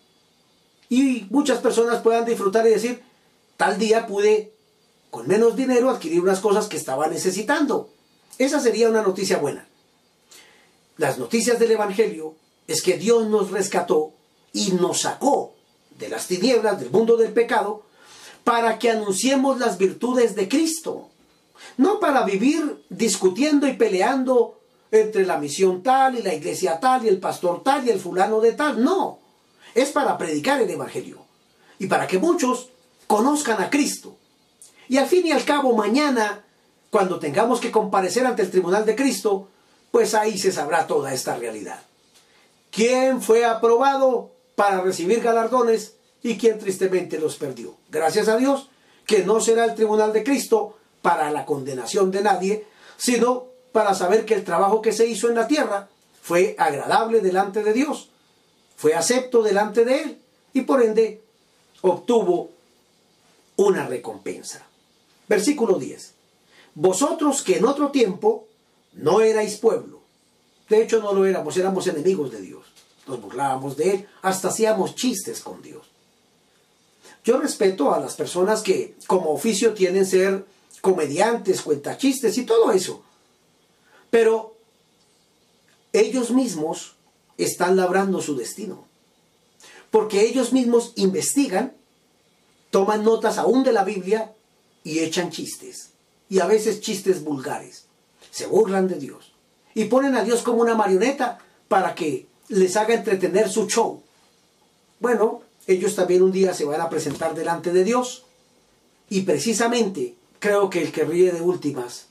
Y 0.91 1.25
muchas 1.29 1.59
personas 1.59 2.01
puedan 2.01 2.25
disfrutar 2.25 2.67
y 2.67 2.71
decir, 2.71 3.01
tal 3.55 3.79
día 3.79 4.07
pude 4.07 4.51
con 5.09 5.25
menos 5.25 5.55
dinero 5.55 5.89
adquirir 5.89 6.19
unas 6.19 6.41
cosas 6.41 6.67
que 6.67 6.75
estaba 6.75 7.07
necesitando. 7.07 7.89
Esa 8.37 8.59
sería 8.59 8.89
una 8.89 9.01
noticia 9.01 9.37
buena. 9.37 9.65
Las 10.97 11.17
noticias 11.17 11.59
del 11.59 11.71
Evangelio 11.71 12.35
es 12.67 12.81
que 12.81 12.97
Dios 12.97 13.27
nos 13.27 13.51
rescató 13.51 14.11
y 14.51 14.73
nos 14.73 15.03
sacó 15.03 15.53
de 15.97 16.09
las 16.09 16.27
tinieblas, 16.27 16.81
del 16.81 16.89
mundo 16.89 17.15
del 17.15 17.31
pecado, 17.31 17.83
para 18.43 18.77
que 18.77 18.89
anunciemos 18.89 19.59
las 19.59 19.77
virtudes 19.77 20.35
de 20.35 20.49
Cristo. 20.49 21.07
No 21.77 22.01
para 22.01 22.25
vivir 22.25 22.83
discutiendo 22.89 23.65
y 23.65 23.77
peleando 23.77 24.59
entre 24.91 25.25
la 25.25 25.37
misión 25.37 25.83
tal 25.83 26.19
y 26.19 26.21
la 26.21 26.33
iglesia 26.33 26.81
tal 26.81 27.05
y 27.05 27.07
el 27.07 27.21
pastor 27.21 27.63
tal 27.63 27.87
y 27.87 27.91
el 27.91 27.99
fulano 28.01 28.41
de 28.41 28.51
tal. 28.51 28.83
No. 28.83 29.20
Es 29.75 29.91
para 29.91 30.17
predicar 30.17 30.61
el 30.61 30.69
Evangelio. 30.69 31.25
Y 31.79 31.87
para 31.87 32.07
que 32.07 32.19
muchos 32.19 32.69
conozcan 33.07 33.61
a 33.61 33.69
Cristo. 33.69 34.15
Y 34.87 34.97
al 34.97 35.07
fin 35.07 35.25
y 35.25 35.31
al 35.31 35.43
cabo, 35.45 35.75
mañana, 35.75 36.43
cuando 36.89 37.19
tengamos 37.19 37.59
que 37.59 37.71
comparecer 37.71 38.25
ante 38.25 38.41
el 38.43 38.51
tribunal 38.51 38.85
de 38.85 38.95
Cristo, 38.95 39.47
pues 39.91 40.13
ahí 40.13 40.37
se 40.37 40.51
sabrá 40.51 40.87
toda 40.87 41.13
esta 41.13 41.35
realidad. 41.35 41.81
¿Quién 42.69 43.21
fue 43.21 43.45
aprobado 43.45 44.31
para 44.55 44.81
recibir 44.81 45.21
galardones 45.21 45.95
y 46.23 46.37
quien 46.37 46.59
tristemente 46.59 47.19
los 47.19 47.35
perdió. 47.37 47.75
Gracias 47.89 48.27
a 48.27 48.37
Dios 48.37 48.69
que 49.05 49.23
no 49.23 49.41
será 49.41 49.65
el 49.65 49.75
tribunal 49.75 50.13
de 50.13 50.23
Cristo 50.23 50.77
para 51.01 51.31
la 51.31 51.45
condenación 51.45 52.11
de 52.11 52.21
nadie, 52.21 52.67
sino 52.97 53.47
para 53.71 53.95
saber 53.95 54.25
que 54.25 54.35
el 54.35 54.43
trabajo 54.43 54.81
que 54.81 54.91
se 54.91 55.07
hizo 55.07 55.29
en 55.29 55.35
la 55.35 55.47
tierra 55.47 55.89
fue 56.21 56.55
agradable 56.59 57.21
delante 57.21 57.63
de 57.63 57.73
Dios, 57.73 58.09
fue 58.81 58.95
acepto 58.95 59.43
delante 59.43 59.85
de 59.85 60.01
Él 60.01 60.17
y 60.53 60.61
por 60.61 60.81
ende 60.81 61.21
obtuvo 61.81 62.49
una 63.55 63.85
recompensa. 63.85 64.65
Versículo 65.27 65.77
10. 65.77 66.13
Vosotros 66.73 67.43
que 67.43 67.57
en 67.57 67.65
otro 67.65 67.91
tiempo 67.91 68.47
no 68.93 69.21
erais 69.21 69.57
pueblo, 69.57 69.99
de 70.67 70.81
hecho 70.81 70.99
no 70.99 71.13
lo 71.13 71.27
éramos, 71.27 71.55
éramos 71.57 71.85
enemigos 71.85 72.31
de 72.31 72.41
Dios, 72.41 72.65
nos 73.05 73.21
burlábamos 73.21 73.77
de 73.77 73.91
Él, 73.91 74.07
hasta 74.23 74.47
hacíamos 74.47 74.95
chistes 74.95 75.41
con 75.41 75.61
Dios. 75.61 75.85
Yo 77.23 77.39
respeto 77.39 77.93
a 77.93 77.99
las 77.99 78.15
personas 78.15 78.63
que 78.63 78.95
como 79.05 79.29
oficio 79.29 79.75
tienen 79.75 80.07
ser 80.07 80.43
comediantes, 80.81 81.61
cuentachistes 81.61 82.35
y 82.39 82.47
todo 82.47 82.71
eso. 82.71 83.03
Pero 84.09 84.55
ellos 85.93 86.31
mismos 86.31 86.95
están 87.37 87.75
labrando 87.75 88.21
su 88.21 88.35
destino. 88.35 88.87
porque 89.91 90.21
ellos 90.21 90.53
mismos 90.53 90.93
investigan, 90.95 91.73
toman 92.71 93.03
notas 93.03 93.37
aún 93.37 93.63
de 93.63 93.73
la 93.73 93.83
Biblia 93.83 94.33
y 94.83 94.99
echan 94.99 95.29
chistes, 95.29 95.89
y 96.29 96.39
a 96.39 96.47
veces 96.47 96.79
chistes 96.79 97.23
vulgares. 97.23 97.85
Se 98.31 98.47
burlan 98.47 98.87
de 98.87 98.95
Dios 98.95 99.33
y 99.75 99.85
ponen 99.85 100.15
a 100.15 100.23
Dios 100.23 100.41
como 100.41 100.61
una 100.61 100.75
marioneta 100.75 101.39
para 101.67 101.93
que 101.93 102.27
les 102.47 102.77
haga 102.77 102.93
entretener 102.93 103.49
su 103.49 103.67
show. 103.67 104.01
Bueno, 105.01 105.41
ellos 105.67 105.95
también 105.95 106.21
un 106.21 106.31
día 106.31 106.53
se 106.53 106.63
van 106.63 106.79
a 106.79 106.89
presentar 106.89 107.35
delante 107.35 107.73
de 107.73 107.83
Dios 107.83 108.23
y 109.09 109.21
precisamente 109.21 110.15
creo 110.39 110.69
que 110.69 110.81
el 110.81 110.93
que 110.93 111.03
ríe 111.03 111.33
de 111.33 111.41
últimas, 111.41 112.07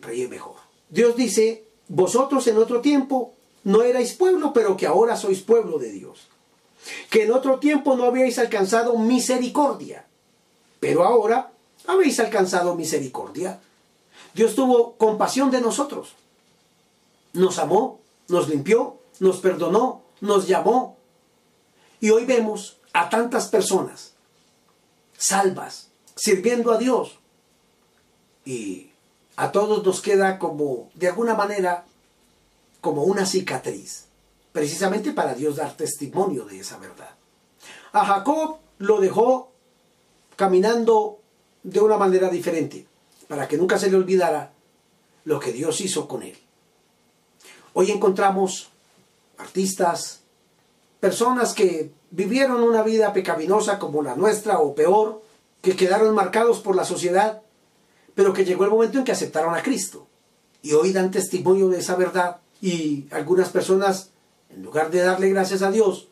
ríe 0.00 0.28
mejor. 0.28 0.56
Dios 0.88 1.14
dice, 1.16 1.64
vosotros 1.88 2.46
en 2.46 2.56
otro 2.56 2.80
tiempo 2.80 3.34
no 3.64 3.82
erais 3.82 4.14
pueblo, 4.14 4.52
pero 4.52 4.76
que 4.76 4.86
ahora 4.86 5.16
sois 5.16 5.40
pueblo 5.40 5.78
de 5.78 5.90
Dios. 5.90 6.28
Que 7.10 7.24
en 7.24 7.32
otro 7.32 7.58
tiempo 7.58 7.96
no 7.96 8.04
habíais 8.04 8.38
alcanzado 8.38 8.98
misericordia, 8.98 10.06
pero 10.80 11.04
ahora 11.04 11.52
habéis 11.86 12.18
alcanzado 12.18 12.74
misericordia. 12.74 13.60
Dios 14.34 14.54
tuvo 14.54 14.94
compasión 14.94 15.50
de 15.50 15.60
nosotros. 15.60 16.14
Nos 17.32 17.58
amó, 17.58 18.00
nos 18.28 18.48
limpió, 18.48 18.98
nos 19.20 19.38
perdonó, 19.38 20.02
nos 20.20 20.48
llamó. 20.48 20.96
Y 22.00 22.10
hoy 22.10 22.24
vemos 22.24 22.78
a 22.92 23.08
tantas 23.08 23.48
personas 23.48 24.12
salvas, 25.22 25.90
sirviendo 26.16 26.72
a 26.72 26.78
Dios. 26.78 27.18
Y 28.44 28.90
a 29.36 29.52
todos 29.52 29.84
nos 29.84 30.00
queda 30.00 30.38
como, 30.38 30.90
de 30.94 31.08
alguna 31.08 31.34
manera, 31.34 31.86
como 32.82 33.04
una 33.04 33.24
cicatriz, 33.24 34.06
precisamente 34.52 35.12
para 35.12 35.34
Dios 35.34 35.56
dar 35.56 35.74
testimonio 35.76 36.44
de 36.44 36.58
esa 36.58 36.78
verdad. 36.78 37.14
A 37.92 38.04
Jacob 38.04 38.58
lo 38.78 39.00
dejó 39.00 39.52
caminando 40.36 41.20
de 41.62 41.80
una 41.80 41.96
manera 41.96 42.28
diferente, 42.28 42.86
para 43.28 43.46
que 43.46 43.56
nunca 43.56 43.78
se 43.78 43.88
le 43.88 43.96
olvidara 43.96 44.52
lo 45.24 45.38
que 45.38 45.52
Dios 45.52 45.80
hizo 45.80 46.08
con 46.08 46.24
él. 46.24 46.36
Hoy 47.72 47.92
encontramos 47.92 48.70
artistas, 49.38 50.22
personas 50.98 51.54
que 51.54 51.92
vivieron 52.10 52.64
una 52.64 52.82
vida 52.82 53.12
pecaminosa 53.12 53.78
como 53.78 54.02
la 54.02 54.16
nuestra 54.16 54.58
o 54.58 54.74
peor, 54.74 55.22
que 55.62 55.76
quedaron 55.76 56.16
marcados 56.16 56.58
por 56.58 56.74
la 56.74 56.84
sociedad, 56.84 57.42
pero 58.16 58.32
que 58.32 58.44
llegó 58.44 58.64
el 58.64 58.70
momento 58.70 58.98
en 58.98 59.04
que 59.04 59.12
aceptaron 59.12 59.54
a 59.54 59.62
Cristo. 59.62 60.08
Y 60.62 60.72
hoy 60.72 60.92
dan 60.92 61.12
testimonio 61.12 61.68
de 61.68 61.78
esa 61.78 61.94
verdad 61.94 62.41
y 62.62 63.08
algunas 63.10 63.50
personas, 63.50 64.10
en 64.48 64.62
lugar 64.62 64.90
de 64.90 65.00
darle 65.00 65.28
gracias 65.28 65.62
a 65.62 65.70
Dios, 65.70 66.08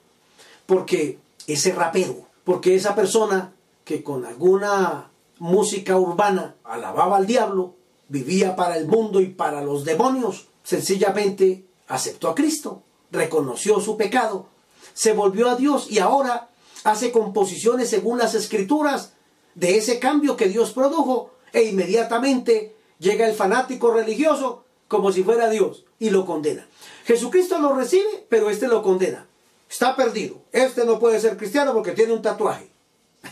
porque 0.66 1.18
ese 1.46 1.72
rapero, 1.72 2.26
porque 2.44 2.74
esa 2.74 2.94
persona 2.94 3.54
que 3.84 4.02
con 4.02 4.26
alguna 4.26 5.10
música 5.38 5.96
urbana 5.96 6.56
alababa 6.64 7.16
al 7.16 7.26
diablo, 7.26 7.76
vivía 8.08 8.56
para 8.56 8.76
el 8.76 8.88
mundo 8.88 9.20
y 9.20 9.26
para 9.26 9.62
los 9.62 9.84
demonios, 9.84 10.48
sencillamente 10.64 11.64
aceptó 11.86 12.28
a 12.28 12.34
Cristo, 12.34 12.82
reconoció 13.12 13.80
su 13.80 13.96
pecado, 13.96 14.48
se 14.92 15.12
volvió 15.12 15.48
a 15.48 15.56
Dios 15.56 15.86
y 15.88 16.00
ahora 16.00 16.50
hace 16.82 17.12
composiciones 17.12 17.88
según 17.88 18.18
las 18.18 18.34
escrituras 18.34 19.12
de 19.54 19.76
ese 19.76 20.00
cambio 20.00 20.36
que 20.36 20.48
Dios 20.48 20.72
produjo 20.72 21.30
e 21.52 21.62
inmediatamente 21.62 22.74
llega 22.98 23.28
el 23.28 23.36
fanático 23.36 23.92
religioso 23.92 24.64
como 24.90 25.12
si 25.12 25.22
fuera 25.22 25.48
Dios 25.48 25.84
y 26.00 26.10
lo 26.10 26.26
condena. 26.26 26.66
Jesucristo 27.04 27.60
lo 27.60 27.76
recibe, 27.76 28.26
pero 28.28 28.50
este 28.50 28.66
lo 28.66 28.82
condena. 28.82 29.24
Está 29.70 29.94
perdido. 29.94 30.42
Este 30.50 30.84
no 30.84 30.98
puede 30.98 31.20
ser 31.20 31.36
cristiano 31.36 31.72
porque 31.72 31.92
tiene 31.92 32.12
un 32.12 32.22
tatuaje. 32.22 32.68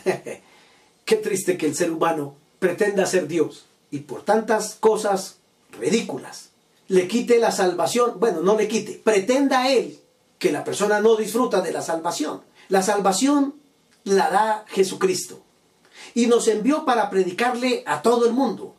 Qué 1.05 1.15
triste 1.17 1.57
que 1.57 1.65
el 1.65 1.75
ser 1.75 1.91
humano 1.91 2.35
pretenda 2.59 3.05
ser 3.05 3.27
Dios 3.27 3.65
y 3.91 3.99
por 3.99 4.23
tantas 4.23 4.77
cosas 4.79 5.35
ridículas 5.77 6.51
le 6.87 7.09
quite 7.09 7.39
la 7.39 7.51
salvación. 7.51 8.21
Bueno, 8.21 8.39
no 8.39 8.55
le 8.55 8.69
quite, 8.69 8.93
pretenda 8.93 9.69
él 9.69 9.99
que 10.37 10.53
la 10.53 10.63
persona 10.63 11.01
no 11.01 11.17
disfruta 11.17 11.59
de 11.59 11.73
la 11.73 11.81
salvación. 11.81 12.41
La 12.69 12.83
salvación 12.83 13.55
la 14.05 14.29
da 14.29 14.65
Jesucristo 14.69 15.41
y 16.13 16.27
nos 16.27 16.47
envió 16.47 16.85
para 16.85 17.09
predicarle 17.09 17.83
a 17.85 18.01
todo 18.01 18.27
el 18.27 18.31
mundo. 18.31 18.75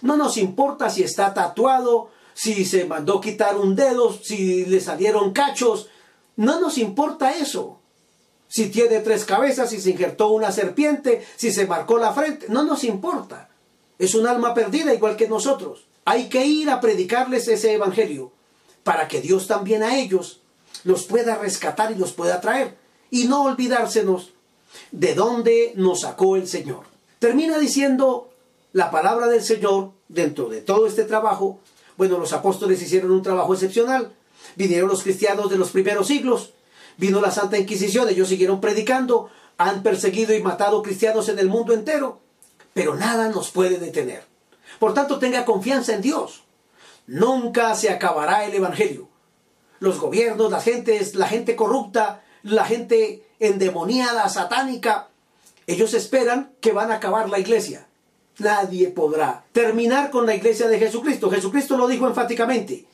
No 0.00 0.16
nos 0.16 0.36
importa 0.36 0.90
si 0.90 1.02
está 1.02 1.34
tatuado, 1.34 2.10
si 2.34 2.64
se 2.64 2.84
mandó 2.84 3.20
quitar 3.20 3.56
un 3.56 3.76
dedo, 3.76 4.12
si 4.12 4.64
le 4.66 4.80
salieron 4.80 5.32
cachos, 5.32 5.88
no 6.36 6.60
nos 6.60 6.78
importa 6.78 7.32
eso. 7.32 7.78
Si 8.48 8.68
tiene 8.68 9.00
tres 9.00 9.24
cabezas, 9.24 9.70
si 9.70 9.80
se 9.80 9.90
injertó 9.90 10.28
una 10.28 10.52
serpiente, 10.52 11.26
si 11.36 11.52
se 11.52 11.66
marcó 11.66 11.98
la 11.98 12.12
frente, 12.12 12.46
no 12.48 12.64
nos 12.64 12.84
importa. 12.84 13.48
Es 13.98 14.14
un 14.14 14.26
alma 14.26 14.52
perdida 14.52 14.92
igual 14.92 15.16
que 15.16 15.28
nosotros. 15.28 15.86
Hay 16.04 16.28
que 16.28 16.44
ir 16.44 16.68
a 16.68 16.80
predicarles 16.80 17.48
ese 17.48 17.72
evangelio 17.72 18.32
para 18.82 19.08
que 19.08 19.20
Dios 19.20 19.46
también 19.46 19.82
a 19.82 19.96
ellos 19.96 20.40
los 20.84 21.04
pueda 21.04 21.36
rescatar 21.36 21.92
y 21.92 21.94
los 21.94 22.12
pueda 22.12 22.40
traer. 22.40 22.76
Y 23.10 23.24
no 23.24 23.44
olvidársenos 23.44 24.32
de 24.90 25.14
dónde 25.14 25.72
nos 25.76 26.00
sacó 26.00 26.36
el 26.36 26.48
Señor. 26.48 26.84
Termina 27.18 27.58
diciendo 27.58 28.31
la 28.72 28.90
palabra 28.90 29.28
del 29.28 29.42
Señor 29.42 29.92
dentro 30.08 30.48
de 30.48 30.60
todo 30.60 30.86
este 30.86 31.04
trabajo. 31.04 31.60
Bueno, 31.96 32.18
los 32.18 32.32
apóstoles 32.32 32.82
hicieron 32.82 33.10
un 33.10 33.22
trabajo 33.22 33.54
excepcional. 33.54 34.12
Vinieron 34.56 34.88
los 34.88 35.02
cristianos 35.02 35.50
de 35.50 35.58
los 35.58 35.70
primeros 35.70 36.06
siglos. 36.06 36.52
Vino 36.96 37.20
la 37.20 37.30
Santa 37.30 37.58
Inquisición. 37.58 38.08
Ellos 38.08 38.28
siguieron 38.28 38.60
predicando. 38.60 39.28
Han 39.58 39.82
perseguido 39.82 40.34
y 40.34 40.42
matado 40.42 40.82
cristianos 40.82 41.28
en 41.28 41.38
el 41.38 41.48
mundo 41.48 41.72
entero. 41.72 42.20
Pero 42.74 42.94
nada 42.94 43.28
nos 43.28 43.50
puede 43.50 43.78
detener. 43.78 44.24
Por 44.78 44.94
tanto, 44.94 45.18
tenga 45.18 45.44
confianza 45.44 45.94
en 45.94 46.00
Dios. 46.00 46.42
Nunca 47.06 47.74
se 47.74 47.90
acabará 47.90 48.44
el 48.46 48.54
Evangelio. 48.54 49.08
Los 49.80 49.98
gobiernos, 50.00 50.50
las 50.50 50.64
gentes, 50.64 51.14
la 51.14 51.28
gente 51.28 51.56
corrupta, 51.56 52.22
la 52.42 52.64
gente 52.64 53.24
endemoniada, 53.38 54.28
satánica, 54.28 55.08
ellos 55.66 55.94
esperan 55.94 56.52
que 56.60 56.72
van 56.72 56.90
a 56.90 56.96
acabar 56.96 57.28
la 57.28 57.38
iglesia. 57.38 57.86
Nadie 58.38 58.88
podrá 58.88 59.44
terminar 59.52 60.10
con 60.10 60.26
la 60.26 60.34
iglesia 60.34 60.68
de 60.68 60.78
Jesucristo. 60.78 61.30
Jesucristo 61.30 61.76
lo 61.76 61.86
dijo 61.86 62.06
enfáticamente. 62.06 62.86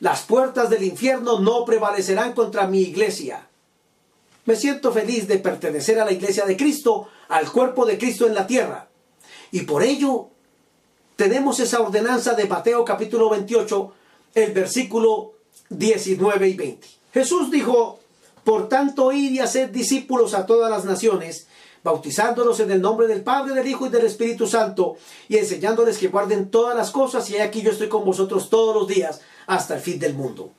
Las 0.00 0.22
puertas 0.22 0.70
del 0.70 0.84
infierno 0.84 1.38
no 1.40 1.64
prevalecerán 1.64 2.32
contra 2.32 2.66
mi 2.66 2.82
iglesia. 2.82 3.46
Me 4.44 4.56
siento 4.56 4.92
feliz 4.92 5.26
de 5.26 5.38
pertenecer 5.38 5.98
a 5.98 6.04
la 6.04 6.12
iglesia 6.12 6.44
de 6.46 6.56
Cristo, 6.56 7.08
al 7.28 7.50
cuerpo 7.50 7.84
de 7.84 7.98
Cristo 7.98 8.26
en 8.26 8.34
la 8.34 8.46
tierra. 8.46 8.88
Y 9.50 9.62
por 9.62 9.82
ello 9.82 10.28
tenemos 11.16 11.60
esa 11.60 11.80
ordenanza 11.80 12.34
de 12.34 12.46
Mateo 12.46 12.84
capítulo 12.84 13.30
28, 13.30 13.92
el 14.34 14.52
versículo 14.52 15.32
19 15.70 16.48
y 16.48 16.54
20. 16.54 16.88
Jesús 17.12 17.50
dijo, 17.50 17.98
por 18.44 18.68
tanto, 18.68 19.10
id 19.10 19.32
y 19.32 19.40
haced 19.40 19.70
discípulos 19.70 20.34
a 20.34 20.46
todas 20.46 20.70
las 20.70 20.84
naciones, 20.84 21.48
bautizándolos 21.86 22.58
en 22.58 22.72
el 22.72 22.82
nombre 22.82 23.06
del 23.06 23.22
Padre, 23.22 23.54
del 23.54 23.68
Hijo 23.68 23.86
y 23.86 23.90
del 23.90 24.04
Espíritu 24.04 24.48
Santo, 24.48 24.96
y 25.28 25.36
enseñándoles 25.36 25.98
que 25.98 26.08
guarden 26.08 26.50
todas 26.50 26.76
las 26.76 26.90
cosas, 26.90 27.30
y 27.30 27.38
aquí 27.38 27.62
yo 27.62 27.70
estoy 27.70 27.88
con 27.88 28.04
vosotros 28.04 28.50
todos 28.50 28.74
los 28.74 28.88
días 28.88 29.20
hasta 29.46 29.76
el 29.76 29.80
fin 29.80 30.00
del 30.00 30.14
mundo. 30.14 30.50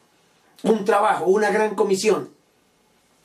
Un 0.64 0.86
trabajo, 0.86 1.26
una 1.26 1.52
gran 1.52 1.76
comisión. 1.76 2.30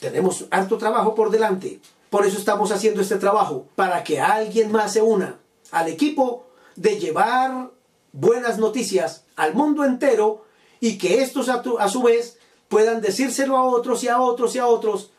Tenemos 0.00 0.46
harto 0.50 0.78
trabajo 0.78 1.14
por 1.14 1.30
delante. 1.30 1.78
Por 2.10 2.26
eso 2.26 2.38
estamos 2.38 2.72
haciendo 2.72 3.00
este 3.00 3.18
trabajo, 3.18 3.66
para 3.76 4.02
que 4.02 4.20
alguien 4.20 4.72
más 4.72 4.94
se 4.94 5.00
una 5.00 5.38
al 5.70 5.86
equipo 5.86 6.44
de 6.74 6.98
llevar 6.98 7.70
buenas 8.10 8.58
noticias 8.58 9.22
al 9.36 9.54
mundo 9.54 9.84
entero 9.84 10.44
y 10.80 10.98
que 10.98 11.22
estos 11.22 11.48
a, 11.48 11.62
a 11.78 11.88
su 11.88 12.02
vez 12.02 12.36
puedan 12.66 13.00
decírselo 13.00 13.56
a 13.56 13.62
otros 13.62 14.02
y 14.02 14.08
a 14.08 14.20
otros 14.20 14.56
y 14.56 14.58
a 14.58 14.66
otros 14.66 15.10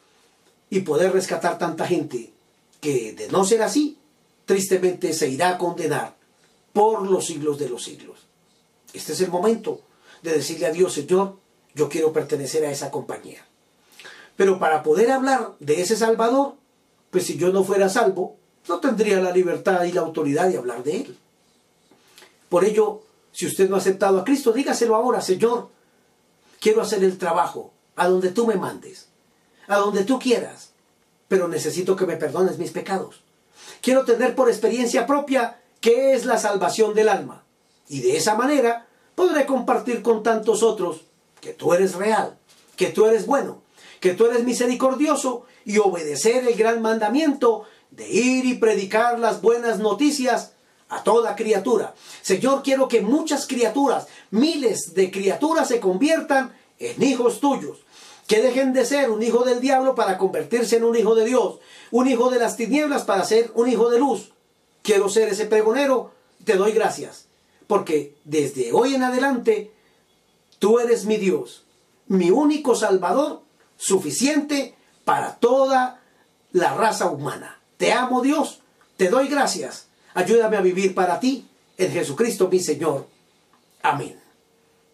y 0.69 0.81
poder 0.81 1.13
rescatar 1.13 1.57
tanta 1.57 1.87
gente 1.87 2.32
que 2.83 3.13
de 3.13 3.29
no 3.29 3.45
ser 3.45 3.63
así, 3.63 3.97
tristemente 4.45 5.13
se 5.13 5.29
irá 5.29 5.51
a 5.51 5.57
condenar 5.57 6.15
por 6.73 7.09
los 7.09 7.25
siglos 7.25 7.57
de 7.57 7.69
los 7.69 7.81
siglos. 7.81 8.19
Este 8.93 9.13
es 9.13 9.21
el 9.21 9.31
momento 9.31 9.79
de 10.21 10.33
decirle 10.33 10.65
a 10.65 10.71
Dios, 10.71 10.93
Señor, 10.93 11.37
yo 11.73 11.87
quiero 11.87 12.11
pertenecer 12.11 12.65
a 12.65 12.71
esa 12.71 12.91
compañía. 12.91 13.45
Pero 14.35 14.59
para 14.59 14.83
poder 14.83 15.11
hablar 15.11 15.53
de 15.61 15.81
ese 15.81 15.95
Salvador, 15.95 16.55
pues 17.09 17.25
si 17.25 17.37
yo 17.37 17.53
no 17.53 17.63
fuera 17.63 17.87
salvo, 17.87 18.35
no 18.67 18.79
tendría 18.81 19.21
la 19.21 19.31
libertad 19.31 19.85
y 19.85 19.93
la 19.93 20.01
autoridad 20.01 20.49
de 20.49 20.57
hablar 20.57 20.83
de 20.83 20.97
Él. 20.97 21.17
Por 22.49 22.65
ello, 22.65 23.01
si 23.31 23.47
usted 23.47 23.69
no 23.69 23.75
ha 23.75 23.79
aceptado 23.79 24.19
a 24.19 24.25
Cristo, 24.25 24.51
dígaselo 24.51 24.95
ahora, 24.95 25.21
Señor, 25.21 25.69
quiero 26.59 26.81
hacer 26.81 27.01
el 27.03 27.17
trabajo 27.17 27.71
a 27.95 28.09
donde 28.09 28.31
tú 28.31 28.45
me 28.45 28.55
mandes, 28.55 29.07
a 29.67 29.77
donde 29.77 30.03
tú 30.03 30.19
quieras, 30.19 30.72
pero 31.27 31.47
necesito 31.47 31.95
que 31.95 32.05
me 32.05 32.17
perdones 32.17 32.57
mis 32.57 32.71
pecados. 32.71 33.21
Quiero 33.81 34.05
tener 34.05 34.35
por 34.35 34.49
experiencia 34.49 35.05
propia 35.05 35.59
qué 35.81 36.13
es 36.13 36.25
la 36.25 36.37
salvación 36.37 36.93
del 36.93 37.09
alma. 37.09 37.43
Y 37.89 38.01
de 38.01 38.17
esa 38.17 38.35
manera 38.35 38.87
podré 39.15 39.45
compartir 39.45 40.01
con 40.01 40.23
tantos 40.23 40.63
otros 40.63 41.01
que 41.41 41.53
tú 41.53 41.73
eres 41.73 41.95
real, 41.95 42.37
que 42.75 42.87
tú 42.87 43.05
eres 43.05 43.25
bueno, 43.25 43.61
que 43.99 44.13
tú 44.13 44.25
eres 44.25 44.43
misericordioso 44.43 45.45
y 45.65 45.77
obedecer 45.77 46.47
el 46.47 46.55
gran 46.55 46.81
mandamiento 46.81 47.65
de 47.91 48.09
ir 48.09 48.45
y 48.45 48.55
predicar 48.55 49.19
las 49.19 49.41
buenas 49.41 49.79
noticias 49.79 50.53
a 50.89 51.03
toda 51.03 51.35
criatura. 51.35 51.93
Señor, 52.21 52.63
quiero 52.63 52.87
que 52.87 53.01
muchas 53.01 53.47
criaturas, 53.47 54.07
miles 54.31 54.93
de 54.93 55.11
criaturas 55.11 55.67
se 55.67 55.79
conviertan 55.79 56.53
en 56.79 57.01
hijos 57.03 57.39
tuyos. 57.39 57.79
Que 58.27 58.41
dejen 58.41 58.73
de 58.73 58.85
ser 58.85 59.11
un 59.11 59.21
hijo 59.21 59.43
del 59.43 59.59
diablo 59.59 59.95
para 59.95 60.17
convertirse 60.17 60.77
en 60.77 60.83
un 60.83 60.95
hijo 60.95 61.15
de 61.15 61.25
Dios. 61.25 61.59
Un 61.91 62.07
hijo 62.07 62.29
de 62.29 62.39
las 62.39 62.55
tinieblas 62.57 63.03
para 63.03 63.25
ser 63.25 63.51
un 63.55 63.67
hijo 63.67 63.89
de 63.89 63.99
luz. 63.99 64.31
Quiero 64.81 65.09
ser 65.09 65.29
ese 65.29 65.45
pregonero. 65.45 66.11
Te 66.45 66.55
doy 66.55 66.71
gracias. 66.71 67.27
Porque 67.67 68.15
desde 68.23 68.71
hoy 68.71 68.95
en 68.95 69.03
adelante, 69.03 69.71
tú 70.59 70.79
eres 70.79 71.05
mi 71.05 71.17
Dios. 71.17 71.65
Mi 72.07 72.31
único 72.31 72.75
Salvador, 72.75 73.41
suficiente 73.77 74.75
para 75.05 75.35
toda 75.35 76.01
la 76.51 76.73
raza 76.75 77.09
humana. 77.09 77.59
Te 77.77 77.91
amo 77.91 78.21
Dios. 78.21 78.61
Te 78.97 79.09
doy 79.09 79.27
gracias 79.27 79.87
Ayúdame 80.13 80.57
a 80.57 80.61
vivir 80.61 80.93
para 80.93 81.19
ti, 81.19 81.47
en 81.77 81.91
Jesucristo 81.91 82.47
mi 82.47 82.59
Señor. 82.59 83.07
Amén. 83.81 84.19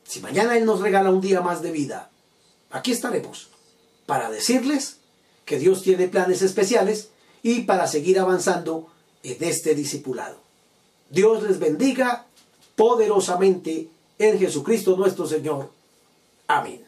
Si 0.04 0.22
mañana 0.22 0.58
Él 0.58 0.66
nos 0.66 0.80
regala 0.80 1.12
un 1.12 1.22
día 1.22 1.42
más 1.42 1.62
de 1.62 1.72
vida, 1.72 2.10
aquí 2.70 2.92
estaremos 2.92 3.50
para 4.06 4.30
decirles 4.30 4.98
que 5.46 5.60
Dios 5.60 5.82
tiene 5.82 6.08
planes 6.08 6.42
especiales 6.42 7.10
y 7.42 7.62
para 7.62 7.88
seguir 7.88 8.20
avanzando 8.20 8.88
en 9.24 9.38
este 9.42 9.76
discipulado. 9.76 10.38
Dios 11.10 11.44
les 11.44 11.60
bendiga 11.60 12.26
poderosamente 12.76 13.90
en 14.18 14.40
Jesucristo 14.40 14.96
nuestro 14.96 15.28
Señor. 15.28 15.72
Amén. 16.48 16.84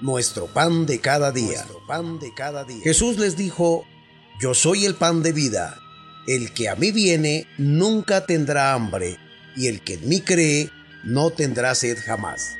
Nuestro 0.00 0.46
pan 0.46 0.86
de 0.86 1.00
cada 1.00 1.32
día. 1.32 1.66
pan 1.86 2.18
de 2.18 2.32
cada 2.34 2.64
día. 2.64 2.82
Jesús 2.82 3.18
les 3.18 3.36
dijo, 3.36 3.84
yo 4.40 4.54
soy 4.54 4.84
el 4.84 4.94
pan 4.94 5.22
de 5.22 5.32
vida. 5.32 5.80
El 6.26 6.52
que 6.52 6.68
a 6.68 6.76
mí 6.76 6.92
viene 6.92 7.46
nunca 7.56 8.26
tendrá 8.26 8.74
hambre, 8.74 9.18
y 9.56 9.66
el 9.68 9.82
que 9.82 9.94
en 9.94 10.08
mí 10.08 10.20
cree 10.20 10.70
no 11.02 11.30
tendrá 11.30 11.74
sed 11.74 11.98
jamás. 12.04 12.57